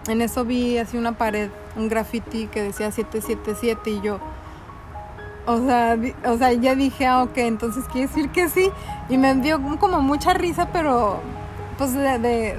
en 0.08 0.20
eso 0.20 0.44
vi 0.44 0.76
así 0.76 0.98
una 0.98 1.16
pared, 1.16 1.48
un 1.74 1.88
graffiti 1.88 2.48
que 2.48 2.60
decía 2.62 2.92
777 2.92 3.92
y 3.92 4.00
yo, 4.02 4.20
o 5.46 5.58
sea, 5.64 5.96
o 6.26 6.36
sea, 6.36 6.52
ya 6.52 6.74
dije, 6.74 7.06
ah, 7.06 7.22
ok, 7.22 7.38
entonces 7.38 7.86
quiere 7.90 8.08
decir 8.08 8.28
que 8.28 8.50
sí. 8.50 8.70
Y 9.08 9.16
me 9.16 9.34
dio 9.36 9.58
como 9.78 10.02
mucha 10.02 10.34
risa, 10.34 10.68
pero 10.70 11.22
pues 11.78 11.94
de, 11.94 12.58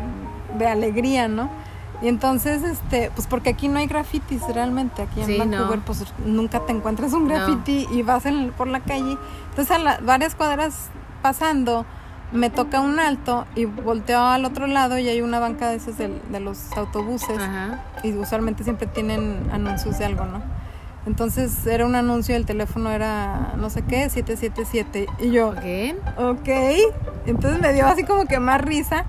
de 0.57 0.67
alegría, 0.67 1.27
¿no? 1.27 1.58
Y 2.01 2.07
entonces, 2.07 2.63
este, 2.63 3.11
pues 3.13 3.27
porque 3.27 3.49
aquí 3.49 3.67
no 3.67 3.79
hay 3.79 3.87
grafitis 3.87 4.41
realmente, 4.53 5.01
aquí 5.01 5.19
en 5.21 5.25
Sí, 5.25 5.37
Vancouver, 5.37 5.79
no. 5.79 5.85
pues 5.85 6.05
nunca 6.25 6.61
te 6.65 6.71
encuentras 6.71 7.11
un 7.13 7.27
No. 7.27 7.33
graffiti 7.33 7.87
y 7.91 8.03
vas 8.03 8.25
en- 8.25 8.51
por 8.51 8.67
la 8.67 8.79
calle. 8.79 9.17
Entonces, 9.49 9.71
a 9.71 9.79
la- 9.79 9.99
varias 10.01 10.33
cuadras 10.35 10.87
pasando, 11.21 11.85
me 12.31 12.49
toca 12.49 12.79
un 12.79 12.99
alto 12.99 13.45
y 13.55 13.65
volteo 13.65 14.21
al 14.21 14.45
otro 14.45 14.67
lado 14.67 14.97
y 14.99 15.09
hay 15.09 15.21
una 15.21 15.39
banca 15.39 15.69
de 15.69 15.75
esos 15.77 15.97
del- 15.97 16.21
de, 16.31 16.39
los 16.39 16.71
autobuses 16.77 17.37
Ajá. 17.37 17.79
y 18.03 18.13
usualmente 18.13 18.63
siempre 18.63 18.85
tienen 18.87 19.49
anuncios 19.51 19.97
de 19.97 20.05
algo, 20.05 20.25
¿no? 20.25 20.41
Entonces 21.07 21.65
era 21.65 21.85
un 21.85 21.95
anuncio, 21.95 22.35
el 22.35 22.45
teléfono 22.45 22.91
era 22.91 23.53
no 23.57 23.69
sé 23.69 23.81
qué, 23.81 24.09
777 24.09 25.07
y 25.19 25.31
yo, 25.31 25.49
Ok. 25.49 25.57
ok, 26.17 26.49
entonces 27.25 27.59
me 27.59 27.73
dio 27.73 27.87
así 27.87 28.03
como 28.03 28.25
que 28.25 28.39
más 28.39 28.61
risa 28.61 29.05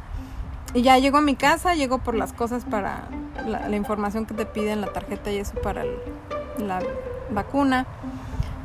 y 0.74 0.82
ya 0.82 0.98
llego 0.98 1.18
a 1.18 1.20
mi 1.20 1.34
casa, 1.34 1.74
llego 1.74 1.98
por 1.98 2.14
las 2.14 2.32
cosas 2.32 2.64
para 2.64 3.04
la, 3.46 3.68
la 3.68 3.76
información 3.76 4.26
que 4.26 4.34
te 4.34 4.46
piden, 4.46 4.80
la 4.80 4.92
tarjeta 4.92 5.30
y 5.30 5.38
eso 5.38 5.54
para 5.62 5.82
el- 5.82 5.96
la 6.58 6.80
vacuna. 7.30 7.86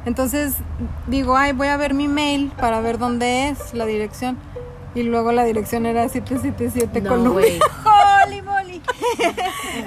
Entonces 0.05 0.53
digo, 1.07 1.35
ay, 1.35 1.53
voy 1.53 1.67
a 1.67 1.77
ver 1.77 1.93
mi 1.93 2.07
mail 2.07 2.51
para 2.59 2.79
ver 2.79 2.97
dónde 2.99 3.49
es 3.49 3.73
la 3.73 3.85
dirección. 3.85 4.37
Y 4.93 5.03
luego 5.03 5.31
la 5.31 5.43
dirección 5.43 5.85
era 5.85 6.07
777 6.07 7.01
No, 7.01 7.09
Columbia. 7.09 7.31
güey. 7.33 7.59
¡Holy 8.25 8.41
moly! 8.43 8.81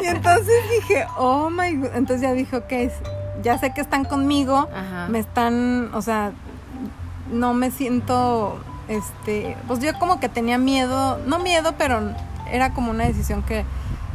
Y 0.03 0.05
entonces 0.07 0.55
dije, 0.71 1.07
oh 1.17 1.49
my 1.51 1.77
god. 1.77 1.91
Entonces 1.95 2.21
ya 2.23 2.33
dije, 2.33 2.57
ok, 2.57 2.73
ya 3.43 3.57
sé 3.59 3.73
que 3.73 3.81
están 3.81 4.05
conmigo. 4.05 4.69
Ajá. 4.75 5.09
Me 5.09 5.19
están, 5.21 5.91
o 5.95 6.03
sea, 6.03 6.33
no 7.33 7.55
me 7.55 7.71
siento, 7.71 8.59
este, 8.89 9.57
pues 9.67 9.81
yo 9.81 9.93
como 9.99 10.21
que 10.21 10.29
tenía 10.29 10.59
miedo, 10.59 11.19
no 11.27 11.39
miedo, 11.39 11.75
pero 11.79 12.01
era 12.51 12.73
como 12.75 12.91
una 12.91 13.05
decisión 13.05 13.43
que, 13.43 13.65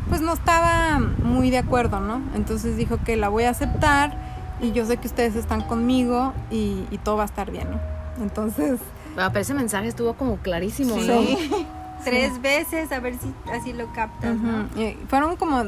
pues 0.10 0.22
no 0.22 0.34
estaba 0.34 1.00
muy 1.00 1.50
de 1.50 1.60
acuerdo, 1.60 2.00
¿no? 2.00 2.22
Entonces 2.36 2.76
dijo 2.78 2.98
que 3.06 3.16
la 3.16 3.30
voy 3.30 3.44
a 3.46 3.52
aceptar 3.52 4.14
y 4.62 4.72
yo 4.72 4.86
sé 4.86 4.98
que 4.98 5.08
ustedes 5.08 5.36
están 5.36 5.62
conmigo 5.62 6.34
y, 6.52 6.86
y 6.92 6.98
todo 6.98 7.18
va 7.18 7.24
a 7.24 7.28
estar 7.28 7.52
bien, 7.52 7.70
¿no? 7.72 7.80
Entonces, 8.24 8.80
Ah, 9.16 9.30
pero 9.32 9.42
ese 9.42 9.54
mensaje 9.54 9.88
estuvo 9.88 10.14
como 10.16 10.38
clarísimo, 10.38 10.96
Sí. 10.96 11.08
¿no? 11.08 11.66
Tres 12.04 12.42
veces, 12.42 12.92
a 12.92 13.00
ver 13.00 13.14
si 13.18 13.32
así 13.52 13.72
lo 13.74 13.94
captas, 13.94 14.36
¿no? 14.36 14.66
y 14.76 14.98
fueron 15.08 15.36
como 15.38 15.66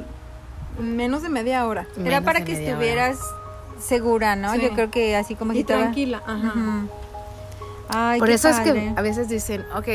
menos 0.79 1.21
de 1.21 1.29
media 1.29 1.65
hora. 1.65 1.85
Era 2.03 2.21
para 2.21 2.43
que 2.43 2.51
estuvieras 2.53 3.17
segura, 3.79 4.35
¿no? 4.35 4.51
Sí. 4.53 4.61
Yo 4.61 4.71
creo 4.71 4.89
que 4.91 5.15
así 5.15 5.35
como 5.35 5.53
Y 5.53 5.57
si 5.57 5.63
te 5.63 5.73
va- 5.75 5.81
tranquila, 5.81 6.21
ajá. 6.25 6.53
Ay, 7.95 8.19
Por 8.19 8.29
eso 8.29 8.49
es 8.49 8.59
que 8.59 8.93
a 8.95 9.01
veces 9.01 9.29
dicen, 9.29 9.65
ok, 9.75 9.87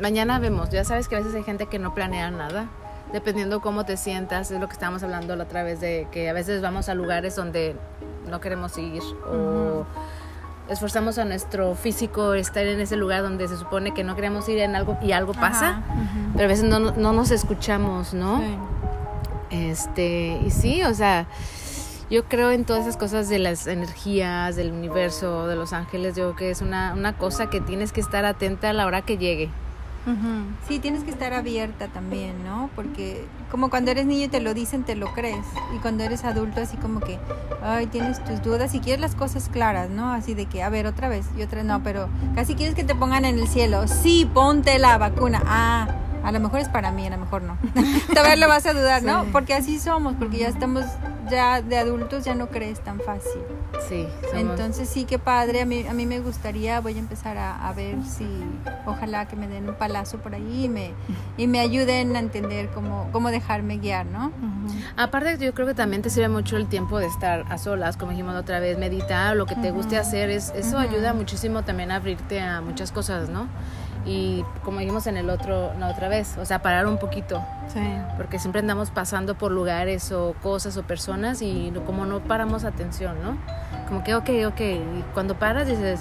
mañana 0.00 0.38
vemos. 0.38 0.70
Ya 0.70 0.84
sabes 0.84 1.08
que 1.08 1.16
a 1.16 1.18
veces 1.18 1.34
hay 1.34 1.42
gente 1.42 1.66
que 1.66 1.78
no 1.78 1.94
planea 1.94 2.30
nada. 2.30 2.66
Dependiendo 3.12 3.60
cómo 3.60 3.84
te 3.84 3.96
sientas, 3.96 4.52
es 4.52 4.60
lo 4.60 4.68
que 4.68 4.74
estábamos 4.74 5.02
hablando 5.02 5.34
la 5.34 5.44
otra 5.44 5.64
vez 5.64 5.80
de 5.80 6.06
que 6.12 6.28
a 6.28 6.32
veces 6.32 6.62
vamos 6.62 6.88
a 6.88 6.94
lugares 6.94 7.34
donde 7.34 7.74
no 8.28 8.40
queremos 8.40 8.78
ir 8.78 9.02
o 9.26 9.84
esforzamos 10.68 11.18
a 11.18 11.24
nuestro 11.24 11.74
físico 11.74 12.34
estar 12.34 12.64
en 12.64 12.78
ese 12.78 12.94
lugar 12.94 13.22
donde 13.22 13.48
se 13.48 13.56
supone 13.56 13.92
que 13.92 14.04
no 14.04 14.14
queremos 14.14 14.48
ir 14.48 14.58
en 14.58 14.76
algo 14.76 14.96
y 15.02 15.10
algo 15.10 15.32
pasa, 15.32 15.82
pero 16.34 16.44
a 16.44 16.48
veces 16.48 16.64
no, 16.64 16.78
no 16.78 17.12
nos 17.12 17.32
escuchamos, 17.32 18.14
¿no? 18.14 18.38
Sí. 18.38 18.56
Este, 19.50 20.40
y 20.46 20.50
sí, 20.50 20.84
o 20.84 20.94
sea, 20.94 21.26
yo 22.10 22.24
creo 22.24 22.50
en 22.50 22.64
todas 22.64 22.82
esas 22.82 22.96
cosas 22.96 23.28
de 23.28 23.38
las 23.38 23.66
energías, 23.66 24.56
del 24.56 24.72
universo, 24.72 25.46
de 25.46 25.56
los 25.56 25.72
ángeles, 25.72 26.16
yo 26.16 26.24
creo 26.24 26.36
que 26.36 26.50
es 26.50 26.60
una, 26.60 26.92
una 26.94 27.16
cosa 27.16 27.48
que 27.48 27.60
tienes 27.60 27.92
que 27.92 28.00
estar 28.00 28.24
atenta 28.24 28.70
a 28.70 28.72
la 28.72 28.86
hora 28.86 29.02
que 29.02 29.16
llegue. 29.16 29.50
Sí, 30.66 30.78
tienes 30.78 31.04
que 31.04 31.10
estar 31.10 31.34
abierta 31.34 31.88
también, 31.88 32.42
¿no? 32.42 32.70
Porque 32.74 33.24
como 33.50 33.68
cuando 33.70 33.90
eres 33.90 34.06
niño 34.06 34.24
y 34.24 34.28
te 34.28 34.40
lo 34.40 34.54
dicen, 34.54 34.82
te 34.82 34.96
lo 34.96 35.12
crees. 35.12 35.44
Y 35.76 35.78
cuando 35.78 36.04
eres 36.04 36.24
adulto, 36.24 36.60
así 36.60 36.76
como 36.78 37.00
que, 37.00 37.18
ay, 37.62 37.86
tienes 37.86 38.22
tus 38.24 38.42
dudas 38.42 38.74
y 38.74 38.80
quieres 38.80 39.00
las 39.00 39.14
cosas 39.14 39.48
claras, 39.48 39.90
¿no? 39.90 40.12
Así 40.12 40.34
de 40.34 40.46
que, 40.46 40.62
a 40.62 40.70
ver, 40.70 40.86
otra 40.86 41.08
vez 41.08 41.26
y 41.36 41.42
otra, 41.42 41.62
no, 41.62 41.82
pero 41.82 42.08
casi 42.34 42.54
quieres 42.54 42.74
que 42.74 42.82
te 42.82 42.94
pongan 42.94 43.24
en 43.24 43.38
el 43.38 43.46
cielo. 43.46 43.86
Sí, 43.86 44.28
ponte 44.32 44.78
la 44.78 44.96
vacuna. 44.98 45.42
Ah, 45.44 45.88
a 46.24 46.32
lo 46.32 46.40
mejor 46.40 46.60
es 46.60 46.68
para 46.68 46.90
mí, 46.90 47.06
a 47.06 47.10
lo 47.10 47.18
mejor 47.18 47.42
no. 47.42 47.58
Todavía 48.08 48.36
lo 48.36 48.48
vas 48.48 48.66
a 48.66 48.72
dudar, 48.72 49.02
¿no? 49.02 49.24
Sí. 49.24 49.28
Porque 49.32 49.54
así 49.54 49.78
somos, 49.78 50.14
porque 50.18 50.38
ya 50.38 50.48
estamos, 50.48 50.84
ya 51.30 51.62
de 51.62 51.78
adultos 51.78 52.24
ya 52.24 52.34
no 52.34 52.48
crees 52.48 52.80
tan 52.80 53.00
fácil. 53.00 53.40
Sí, 53.88 54.06
somos- 54.30 54.34
Entonces 54.36 54.88
sí, 54.88 55.04
qué 55.04 55.18
padre. 55.18 55.62
A 55.62 55.64
mí, 55.64 55.86
a 55.86 55.94
mí 55.94 56.04
me 56.06 56.20
gustaría, 56.20 56.80
voy 56.80 56.94
a 56.96 56.98
empezar 56.98 57.38
a, 57.38 57.66
a 57.68 57.72
ver 57.72 57.96
si, 58.04 58.26
ojalá 58.86 59.26
que 59.26 59.36
me 59.36 59.48
den 59.48 59.68
un 59.68 59.74
palazo 59.76 60.18
por 60.18 60.34
ahí 60.34 60.64
y 60.64 60.68
me, 60.68 60.92
y 61.36 61.46
me 61.46 61.60
ayuden 61.60 62.14
a 62.16 62.18
entender 62.18 62.68
cómo, 62.74 63.08
cómo 63.12 63.30
dejarme 63.30 63.78
guiar, 63.78 64.06
¿no? 64.06 64.32
Aparte, 64.96 65.38
yo 65.38 65.54
creo 65.54 65.66
que 65.66 65.74
también 65.74 66.02
te 66.02 66.10
sirve 66.10 66.28
mucho 66.28 66.56
el 66.56 66.66
tiempo 66.66 66.98
de 66.98 67.06
estar 67.06 67.44
a 67.48 67.58
solas, 67.58 67.96
como 67.96 68.10
dijimos 68.12 68.34
otra 68.36 68.60
vez, 68.60 68.76
meditar, 68.78 69.36
lo 69.36 69.46
que 69.46 69.54
te 69.56 69.70
guste 69.70 69.96
hacer, 69.98 70.30
es, 70.30 70.52
eso 70.54 70.78
ayuda 70.78 71.12
muchísimo 71.14 71.62
también 71.62 71.90
a 71.90 71.96
abrirte 71.96 72.40
a 72.40 72.60
muchas 72.60 72.92
cosas, 72.92 73.28
¿no? 73.28 73.46
Y 74.06 74.44
como 74.64 74.78
dijimos 74.80 75.06
en 75.06 75.16
el 75.16 75.28
otro, 75.30 75.72
la 75.78 75.88
otra 75.88 76.08
vez, 76.08 76.36
o 76.38 76.44
sea, 76.44 76.62
parar 76.62 76.86
un 76.86 76.98
poquito, 76.98 77.42
Sí. 77.68 77.80
porque 78.16 78.38
siempre 78.38 78.60
andamos 78.60 78.90
pasando 78.90 79.36
por 79.36 79.52
lugares 79.52 80.10
o 80.12 80.34
cosas 80.42 80.76
o 80.76 80.82
personas 80.84 81.42
y 81.42 81.70
no- 81.70 81.84
como 81.84 82.06
no 82.06 82.20
paramos 82.20 82.64
atención, 82.64 83.16
¿no? 83.22 83.36
Como 83.88 84.02
que, 84.02 84.14
ok, 84.14 84.30
ok, 84.48 84.60
y 84.60 85.04
cuando 85.14 85.38
paras 85.38 85.66
dices, 85.66 86.00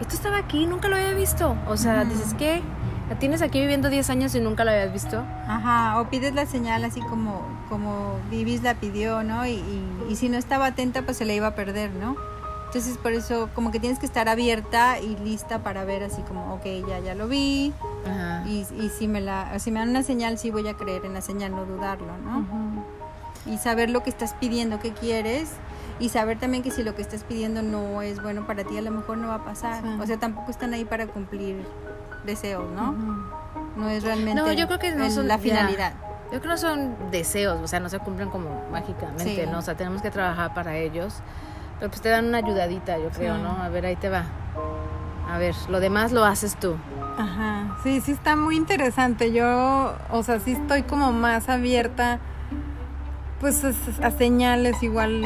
esto 0.00 0.14
estaba 0.14 0.38
aquí, 0.38 0.66
nunca 0.66 0.88
lo 0.88 0.96
había 0.96 1.12
visto, 1.12 1.54
o 1.68 1.76
sea, 1.76 2.04
dices, 2.04 2.34
¿qué? 2.34 2.62
¿La 3.10 3.18
tienes 3.18 3.42
aquí 3.42 3.60
viviendo 3.60 3.90
10 3.90 4.08
años 4.08 4.34
y 4.34 4.40
nunca 4.40 4.64
lo 4.64 4.70
habías 4.70 4.90
visto? 4.92 5.22
Ajá, 5.46 6.00
o 6.00 6.08
pides 6.08 6.34
la 6.34 6.46
señal 6.46 6.84
así 6.84 7.00
como, 7.02 7.42
como 7.68 8.14
Vivis 8.30 8.62
la 8.62 8.74
pidió, 8.74 9.22
¿no? 9.22 9.44
Y, 9.46 9.50
y, 9.56 10.06
y 10.08 10.16
si 10.16 10.30
no 10.30 10.38
estaba 10.38 10.66
atenta, 10.66 11.02
pues 11.02 11.18
se 11.18 11.26
la 11.26 11.34
iba 11.34 11.48
a 11.48 11.54
perder, 11.54 11.90
¿no? 11.92 12.16
Entonces 12.74 12.98
por 12.98 13.12
eso 13.12 13.48
como 13.54 13.70
que 13.70 13.78
tienes 13.78 14.00
que 14.00 14.06
estar 14.06 14.28
abierta 14.28 14.98
y 14.98 15.16
lista 15.18 15.60
para 15.60 15.84
ver 15.84 16.02
así 16.02 16.22
como, 16.22 16.54
ok, 16.54 16.64
ya, 16.88 16.98
ya 16.98 17.14
lo 17.14 17.28
vi, 17.28 17.72
Ajá. 18.04 18.42
y, 18.48 18.66
y 18.76 18.88
si, 18.88 19.06
me 19.06 19.20
la, 19.20 19.56
si 19.60 19.70
me 19.70 19.78
dan 19.78 19.90
una 19.90 20.02
señal, 20.02 20.38
sí 20.38 20.50
voy 20.50 20.66
a 20.66 20.74
creer 20.74 21.04
en 21.04 21.14
la 21.14 21.20
señal, 21.20 21.52
no 21.52 21.66
dudarlo, 21.66 22.18
¿no? 22.18 22.44
Y 23.46 23.58
saber 23.58 23.90
lo 23.90 24.02
que 24.02 24.10
estás 24.10 24.34
pidiendo, 24.40 24.80
qué 24.80 24.90
quieres 24.92 25.50
y 26.00 26.08
saber 26.08 26.40
también 26.40 26.64
que 26.64 26.72
si 26.72 26.82
lo 26.82 26.96
que 26.96 27.02
estás 27.02 27.22
pidiendo 27.22 27.62
no 27.62 28.02
es 28.02 28.20
bueno 28.20 28.44
para 28.44 28.64
ti, 28.64 28.76
a 28.76 28.82
lo 28.82 28.90
mejor 28.90 29.18
no 29.18 29.28
va 29.28 29.36
a 29.36 29.44
pasar. 29.44 29.80
Sí. 29.84 29.88
O 30.00 30.06
sea, 30.08 30.16
tampoco 30.18 30.50
están 30.50 30.74
ahí 30.74 30.84
para 30.84 31.06
cumplir 31.06 31.64
deseos, 32.26 32.68
¿no? 32.74 32.92
No 33.76 33.88
es 33.88 34.02
realmente 34.02 34.34
No, 34.42 34.52
yo 34.52 34.66
creo 34.66 34.80
que 34.80 34.92
no 34.96 35.04
el- 35.04 35.12
son- 35.12 35.28
la 35.28 35.38
finalidad. 35.38 35.92
Yo 36.32 36.40
creo 36.40 36.42
que 36.42 36.48
no 36.48 36.56
son 36.56 36.96
deseos, 37.12 37.60
o 37.62 37.68
sea, 37.68 37.78
no 37.78 37.88
se 37.88 38.00
cumplen 38.00 38.30
como 38.30 38.68
mágicamente, 38.72 39.44
Sí. 39.44 39.48
¿no? 39.48 39.58
O 39.60 39.62
sea, 39.62 39.76
tenemos 39.76 40.02
que 40.02 40.10
trabajar 40.10 40.52
para 40.54 40.76
ellos. 40.76 41.14
Pero 41.78 41.90
pues 41.90 42.00
te 42.00 42.08
dan 42.08 42.26
una 42.26 42.38
ayudadita, 42.38 42.98
yo 42.98 43.10
creo, 43.10 43.36
Sí. 43.36 43.42
¿no? 43.42 43.50
A 43.62 43.68
ver, 43.68 43.86
ahí 43.86 43.96
te 43.96 44.08
va. 44.08 44.24
A 45.30 45.38
ver, 45.38 45.54
lo 45.68 45.80
demás 45.80 46.12
lo 46.12 46.24
haces 46.24 46.56
tú. 46.56 46.76
Ajá, 47.18 47.76
sí, 47.82 48.00
sí 48.00 48.12
está 48.12 48.36
muy 48.36 48.56
interesante. 48.56 49.32
Yo, 49.32 49.94
o 50.10 50.22
sea, 50.22 50.40
sí 50.40 50.52
estoy 50.52 50.82
como 50.82 51.12
más 51.12 51.48
abierta, 51.48 52.18
pues 53.40 53.64
es- 53.64 54.00
a 54.02 54.10
señales 54.10 54.82
igual, 54.82 55.24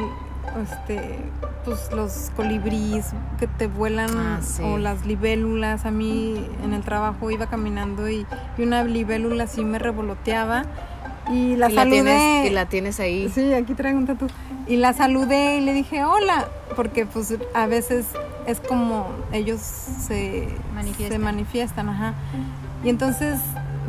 este, 0.62 1.18
pues 1.64 1.90
los 1.92 2.30
colibríes 2.36 3.10
que 3.38 3.46
te 3.46 3.66
vuelan 3.66 4.10
Ah, 4.16 4.38
sí. 4.42 4.62
o 4.64 4.78
las 4.78 5.04
libélulas. 5.06 5.84
A 5.84 5.90
mí 5.90 6.46
en 6.64 6.72
el 6.72 6.82
trabajo 6.82 7.30
iba 7.30 7.46
caminando 7.46 8.08
y, 8.08 8.26
y 8.56 8.62
una 8.62 8.84
libélula 8.84 9.46
sí 9.46 9.64
me 9.64 9.78
revoloteaba 9.78 10.64
y 11.30 11.56
la 11.56 11.68
y, 11.70 11.72
la 11.74 11.82
saludé. 11.82 11.90
tienes, 12.02 12.46
y 12.50 12.54
la 12.54 12.66
tienes 12.66 13.00
ahí. 13.00 13.28
Sí, 13.34 13.52
aquí 13.54 13.74
traigo 13.74 13.98
un 13.98 14.06
tatu. 14.06 14.26
Y 14.66 14.76
la 14.76 14.92
saludé 14.92 15.56
y 15.58 15.60
le 15.62 15.72
dije 15.72 16.04
hola, 16.04 16.48
porque 16.76 17.06
pues 17.06 17.34
a 17.54 17.66
veces 17.66 18.06
es 18.46 18.60
como 18.60 19.06
ellos 19.32 19.60
se 19.60 20.48
Manifiestan. 20.74 21.18
se 21.18 21.24
manifiestan, 21.24 21.88
ajá. 21.88 22.14
Y 22.84 22.88
entonces 22.90 23.38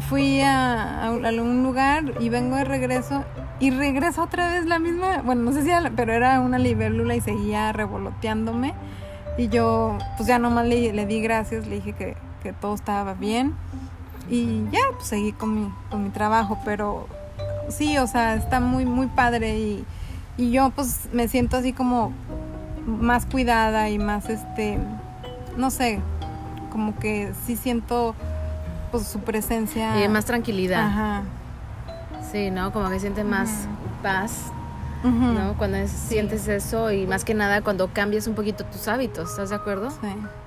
fui 0.09 0.41
a, 0.41 1.05
a 1.07 1.11
un- 1.11 1.63
lugar 1.63 2.03
y 2.19 2.29
vengo 2.29 2.55
de 2.55 2.63
regreso 2.63 3.23
y 3.59 3.71
regreso 3.71 4.23
otra 4.23 4.49
vez 4.51 4.65
la 4.65 4.79
misma, 4.79 5.21
bueno, 5.23 5.41
no 5.43 5.51
sé 5.51 5.63
si 5.63 5.69
era, 5.69 5.91
pero 5.95 6.13
era 6.13 6.39
una 6.39 6.57
libélula 6.57 7.15
y 7.15 7.21
seguía 7.21 7.71
revoloteándome. 7.73 8.73
Y 9.37 9.49
yo 9.49 9.97
pues 10.17 10.27
ya 10.27 10.39
nomás 10.39 10.65
le, 10.65 10.91
le 10.93 11.05
di 11.05 11.21
gracias, 11.21 11.67
le 11.67 11.75
dije 11.75 11.93
que, 11.93 12.15
que 12.41 12.53
todo 12.53 12.73
estaba 12.75 13.13
bien. 13.13 13.53
Y 14.29 14.63
ya, 14.71 14.79
pues 14.95 15.07
seguí 15.07 15.31
con 15.31 15.53
mi, 15.55 15.71
con 15.89 16.03
mi 16.03 16.09
trabajo, 16.09 16.59
pero 16.63 17.07
sí, 17.69 17.97
o 17.97 18.07
sea, 18.07 18.35
está 18.35 18.59
muy, 18.59 18.85
muy 18.85 19.07
padre 19.07 19.57
y, 19.57 19.85
y 20.37 20.51
yo 20.51 20.69
pues 20.71 21.09
me 21.13 21.27
siento 21.27 21.57
así 21.57 21.73
como 21.73 22.11
más 22.85 23.25
cuidada 23.25 23.89
y 23.89 23.99
más 23.99 24.29
este 24.29 24.79
no 25.57 25.69
sé 25.71 25.99
como 26.71 26.97
que 26.97 27.33
sí 27.45 27.55
siento 27.55 28.15
pues 28.91 29.05
su 29.07 29.19
presencia 29.19 30.03
Y 30.03 30.07
más 30.09 30.25
tranquilidad. 30.25 30.85
ajá 30.87 31.23
Sí, 32.31 32.51
¿no? 32.51 32.71
Como 32.71 32.89
que 32.89 32.99
sientes 32.99 33.25
más 33.25 33.49
paz. 34.03 34.51
¿no? 35.03 35.55
Cuando 35.57 35.77
es- 35.77 35.89
sientes 35.91 36.47
eso 36.47 36.91
y 36.91 37.07
más 37.07 37.23
que 37.25 37.33
nada 37.33 37.61
cuando 37.61 37.87
cambias 37.93 38.27
un 38.27 38.35
poquito 38.35 38.65
tus 38.65 38.87
hábitos, 38.87 39.29
¿estás 39.31 39.49
de 39.49 39.55
acuerdo? 39.55 39.89
Sí. 39.91 39.97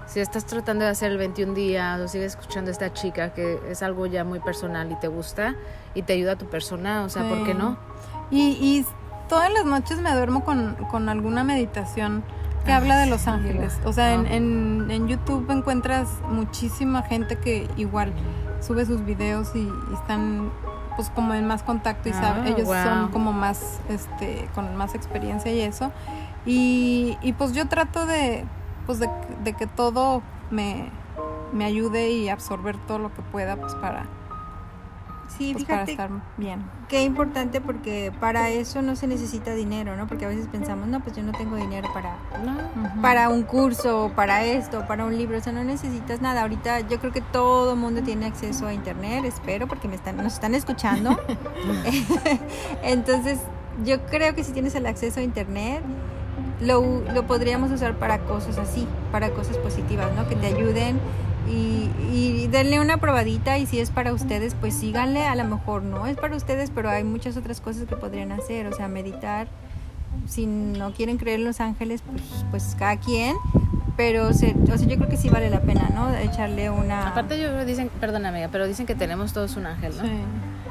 Si 0.07 0.21
estás 0.21 0.45
tratando 0.45 0.85
de 0.85 0.91
hacer 0.91 1.11
el 1.11 1.19
21 1.19 1.55
días 1.55 1.99
o 2.01 2.07
sigues 2.07 2.33
escuchando 2.37 2.69
a 2.71 2.73
esta 2.73 2.93
chica 2.93 3.33
que 3.33 3.59
es 3.71 3.83
algo 3.83 4.05
ya 4.07 4.25
muy 4.25 4.41
personal 4.41 4.93
y 4.93 4.95
te 4.97 5.09
gusta 5.09 5.55
y 5.95 6.03
te 6.03 6.13
ayuda 6.15 6.33
a 6.33 6.37
tu 6.37 6.47
persona, 6.47 7.05
o 7.05 7.09
sea, 7.09 7.29
¿por 7.29 7.45
qué 7.45 7.55
no? 7.55 7.77
Y, 8.31 8.51
y 8.61 8.87
todas 9.29 9.53
las 9.53 9.65
noches 9.65 10.01
me 10.01 10.13
duermo 10.15 10.45
con, 10.45 10.75
con 10.91 11.09
alguna 11.09 11.45
meditación 11.45 12.23
que 12.65 12.73
Ah, 12.73 12.77
habla 12.77 12.97
de 12.99 13.07
los 13.07 13.27
ángeles. 13.27 13.79
O 13.85 13.93
sea, 13.93 14.15
en, 14.15 14.27
Ah. 14.27 14.35
en, 14.35 14.87
en 14.91 15.09
YouTube 15.09 15.51
encuentras 15.51 16.09
muchísima 16.29 17.03
gente 17.03 17.37
que 17.37 17.69
igual 17.77 18.13
sube 18.61 18.87
sus 18.87 19.05
videos 19.05 19.51
y, 19.55 19.59
y 19.61 19.95
están 19.95 20.51
pues 20.95 21.09
como 21.11 21.35
en 21.35 21.47
más 21.47 21.63
contacto 21.63 22.09
y 22.09 22.13
Ah, 22.13 22.21
saben, 22.21 22.47
ellos 22.47 22.69
son 22.69 23.09
como 23.09 23.33
más, 23.33 23.81
este, 23.89 24.49
con 24.55 24.77
más 24.77 24.95
experiencia 24.95 25.51
y 25.53 25.61
eso. 25.63 25.91
Y, 26.47 27.17
y 27.23 27.33
pues 27.33 27.53
yo 27.53 27.67
trato 27.67 28.07
de, 28.07 28.45
pues 28.87 28.99
de, 28.99 29.09
de 29.43 29.53
que 29.55 29.67
todo 29.67 30.23
me, 30.51 30.89
me 31.53 31.65
ayude 31.65 32.11
y 32.11 32.29
absorber 32.29 32.77
todo 32.87 32.99
lo 32.99 33.13
que 33.15 33.23
pueda 33.23 33.57
pues 33.57 33.75
para, 33.77 34.05
Sí, 35.43 35.53
pues, 35.55 35.65
para 35.65 35.83
estar 35.83 36.11
bien. 36.37 36.63
qué 36.89 37.03
importante 37.03 37.61
porque 37.61 38.13
para 38.21 38.51
eso 38.51 38.81
no 38.83 38.95
se 38.97 39.07
necesita 39.07 39.55
dinero, 39.55 39.97
¿no? 39.97 40.07
Porque 40.07 40.25
a 40.25 40.29
veces 40.29 40.47
pensamos, 40.47 40.87
no, 40.89 41.01
pues 41.01 41.17
yo 41.17 41.23
no 41.23 41.33
tengo 41.33 41.57
dinero 41.57 41.89
para 41.93 42.17
No. 42.45 43.03
Para 43.03 43.29
un 43.29 43.43
curso, 43.43 44.13
para 44.15 44.45
esto, 44.45 44.87
para 44.87 45.05
un 45.05 45.17
libro, 45.17 45.39
o 45.39 45.41
sea, 45.41 45.53
no 45.53 45.65
necesitas 45.65 46.21
nada. 46.21 46.43
Ahorita 46.43 46.81
yo 46.81 47.01
creo 47.01 47.13
que 47.13 47.21
todo 47.21 47.73
el 47.73 47.79
mundo 47.79 48.03
tiene 48.03 48.27
acceso 48.27 48.67
a 48.67 48.73
internet, 48.73 49.25
espero, 49.25 49.67
porque 49.67 49.89
me 49.89 49.97
están, 49.97 50.17
nos 50.17 50.35
están 50.35 50.55
escuchando. 50.55 51.19
Entonces, 52.83 53.41
yo 53.85 54.01
creo 54.07 54.35
que 54.35 54.45
si 54.45 54.53
tienes 54.53 54.75
el 54.75 54.87
acceso 54.87 55.21
a 55.21 55.23
internet, 55.23 55.83
lo, 56.61 57.03
lo 57.13 57.27
podríamos 57.27 57.71
usar 57.73 57.97
para 57.97 58.19
cosas 58.21 58.59
así, 58.59 58.87
para 59.11 59.31
cosas 59.31 59.57
positivas, 59.59 60.13
¿no? 60.15 60.29
Que 60.29 60.37
te 60.37 60.47
ayuden 60.47 61.01
y, 61.49 61.91
y 62.13 62.47
denle 62.49 62.81
una 62.81 62.99
probadita 62.99 63.59
y 63.59 63.67
si 63.67 63.79
es 63.81 63.91
para 63.91 64.13
ustedes, 64.13 64.55
pues 64.61 64.75
síganle, 64.75 65.25
a 65.25 65.35
lo 65.35 65.45
mejor 65.45 65.83
no 65.83 66.07
es 66.07 66.17
para 66.17 66.37
ustedes, 66.37 66.71
pero 66.75 66.89
hay 66.91 67.05
muchas 67.05 67.37
otras 67.37 67.61
cosas 67.61 67.85
que 67.89 67.97
podrían 67.97 68.33
hacer, 68.33 68.67
o 68.67 68.73
sea, 68.73 68.89
meditar, 68.89 69.49
si 70.27 70.47
no 70.47 70.93
quieren 70.93 71.17
creer 71.19 71.41
en 71.41 71.47
los 71.47 71.61
ángeles, 71.61 72.03
pues, 72.03 72.23
pues 72.51 72.77
cada 72.79 72.97
quien, 72.97 73.37
pero 73.97 74.33
se, 74.33 74.55
o 74.73 74.79
sea, 74.79 74.87
yo 74.89 74.97
creo 74.97 75.09
que 75.09 75.17
sí 75.17 75.29
vale 75.29 75.51
la 75.51 75.61
pena, 75.61 75.91
¿no? 75.95 76.15
Echarle 76.15 76.71
una... 76.71 77.09
Aparte 77.09 77.39
yo 77.41 77.49
creo 77.49 77.65
dicen, 77.65 77.91
perdón 78.01 78.25
amiga, 78.27 78.49
pero 78.53 78.67
dicen 78.67 78.87
que 78.87 78.95
tenemos 78.95 79.33
todos 79.33 79.57
un 79.57 79.67
ángel, 79.67 79.97
¿no? 79.97 80.03
Sí. 80.05 80.11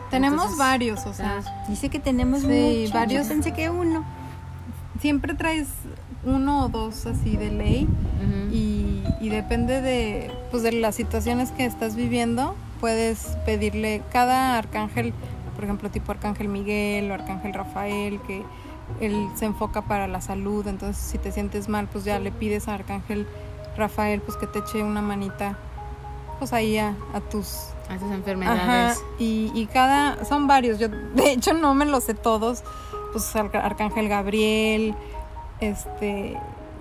Tenemos 0.10 0.38
Entonces, 0.40 0.58
varios, 0.60 1.06
o 1.06 1.14
sea, 1.14 1.42
Dice 1.70 1.88
que 1.90 2.00
tenemos 2.00 2.42
Sí, 2.42 2.90
varios. 2.94 3.28
pensé 3.28 3.54
que 3.54 3.70
uno. 3.70 4.04
siempre 5.00 5.34
traes 5.36 5.68
uno 6.26 6.66
o 6.66 6.70
dos 6.70 7.06
así 7.06 7.36
de 7.38 7.50
ley 7.52 7.86
Ujú. 7.86 8.54
y, 8.54 9.04
y 9.22 9.30
depende 9.30 9.82
de, 9.82 10.30
pues, 10.52 10.64
de 10.64 10.74
las 10.74 10.96
situaciones 10.96 11.52
que 11.52 11.66
estás 11.66 11.96
viviendo, 11.96 12.56
puedes 12.80 13.38
pedirle 13.46 14.02
cada 14.12 14.58
arcángel, 14.58 15.14
por 15.56 15.64
ejemplo, 15.64 15.90
tipo 15.90 16.12
arcángel 16.12 16.48
Miguel 16.48 17.10
o 17.10 17.14
arcángel 17.14 17.54
Rafael, 17.54 18.20
que 18.28 18.44
él 19.00 19.28
se 19.36 19.46
enfoca 19.46 19.84
para 19.84 20.08
la 20.08 20.20
salud, 20.22 20.68
entonces 20.68 21.02
si 21.02 21.18
te 21.18 21.32
sientes 21.32 21.70
mal, 21.70 21.88
pues 21.88 22.04
ya 22.04 22.20
le 22.20 22.32
pides 22.32 22.68
a 22.68 22.74
arcángel 22.76 23.26
Rafael 23.78 24.20
pues 24.22 24.38
que 24.38 24.48
te 24.48 24.60
eche 24.60 24.84
una 24.84 25.02
manita 25.02 25.58
pues 26.40 26.52
ahí 26.52 26.78
a, 26.78 26.96
a 27.14 27.22
tus 27.22 27.68
A 27.88 27.94
tus 27.94 28.04
Ajá, 28.04 28.16
enfermedades. 28.16 29.02
y, 29.18 29.52
y 29.54 29.68
cada, 29.68 30.26
son 30.26 30.48
varios, 30.48 30.78
yo 30.80 30.90
de 30.90 31.32
hecho 31.32 31.54
no 31.54 31.74
me 31.74 31.86
los 31.86 32.04
sé 32.04 32.16
todos, 32.16 32.64
pues 33.14 33.34
Arcángel 33.36 34.10
Gabriel, 34.10 34.94
este, 35.62 36.38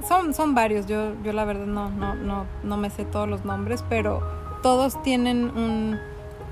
son, 0.06 0.34
son 0.34 0.54
varios, 0.54 0.86
yo, 0.86 1.14
yo 1.22 1.32
la 1.32 1.44
verdad 1.44 1.66
no, 1.66 1.90
no, 1.90 2.14
no, 2.14 2.46
no 2.62 2.76
me 2.76 2.90
sé 2.90 3.04
todos 3.04 3.28
los 3.28 3.44
nombres, 3.44 3.84
pero 3.88 4.22
todos 4.62 5.02
tienen 5.02 5.44
un, 5.56 5.98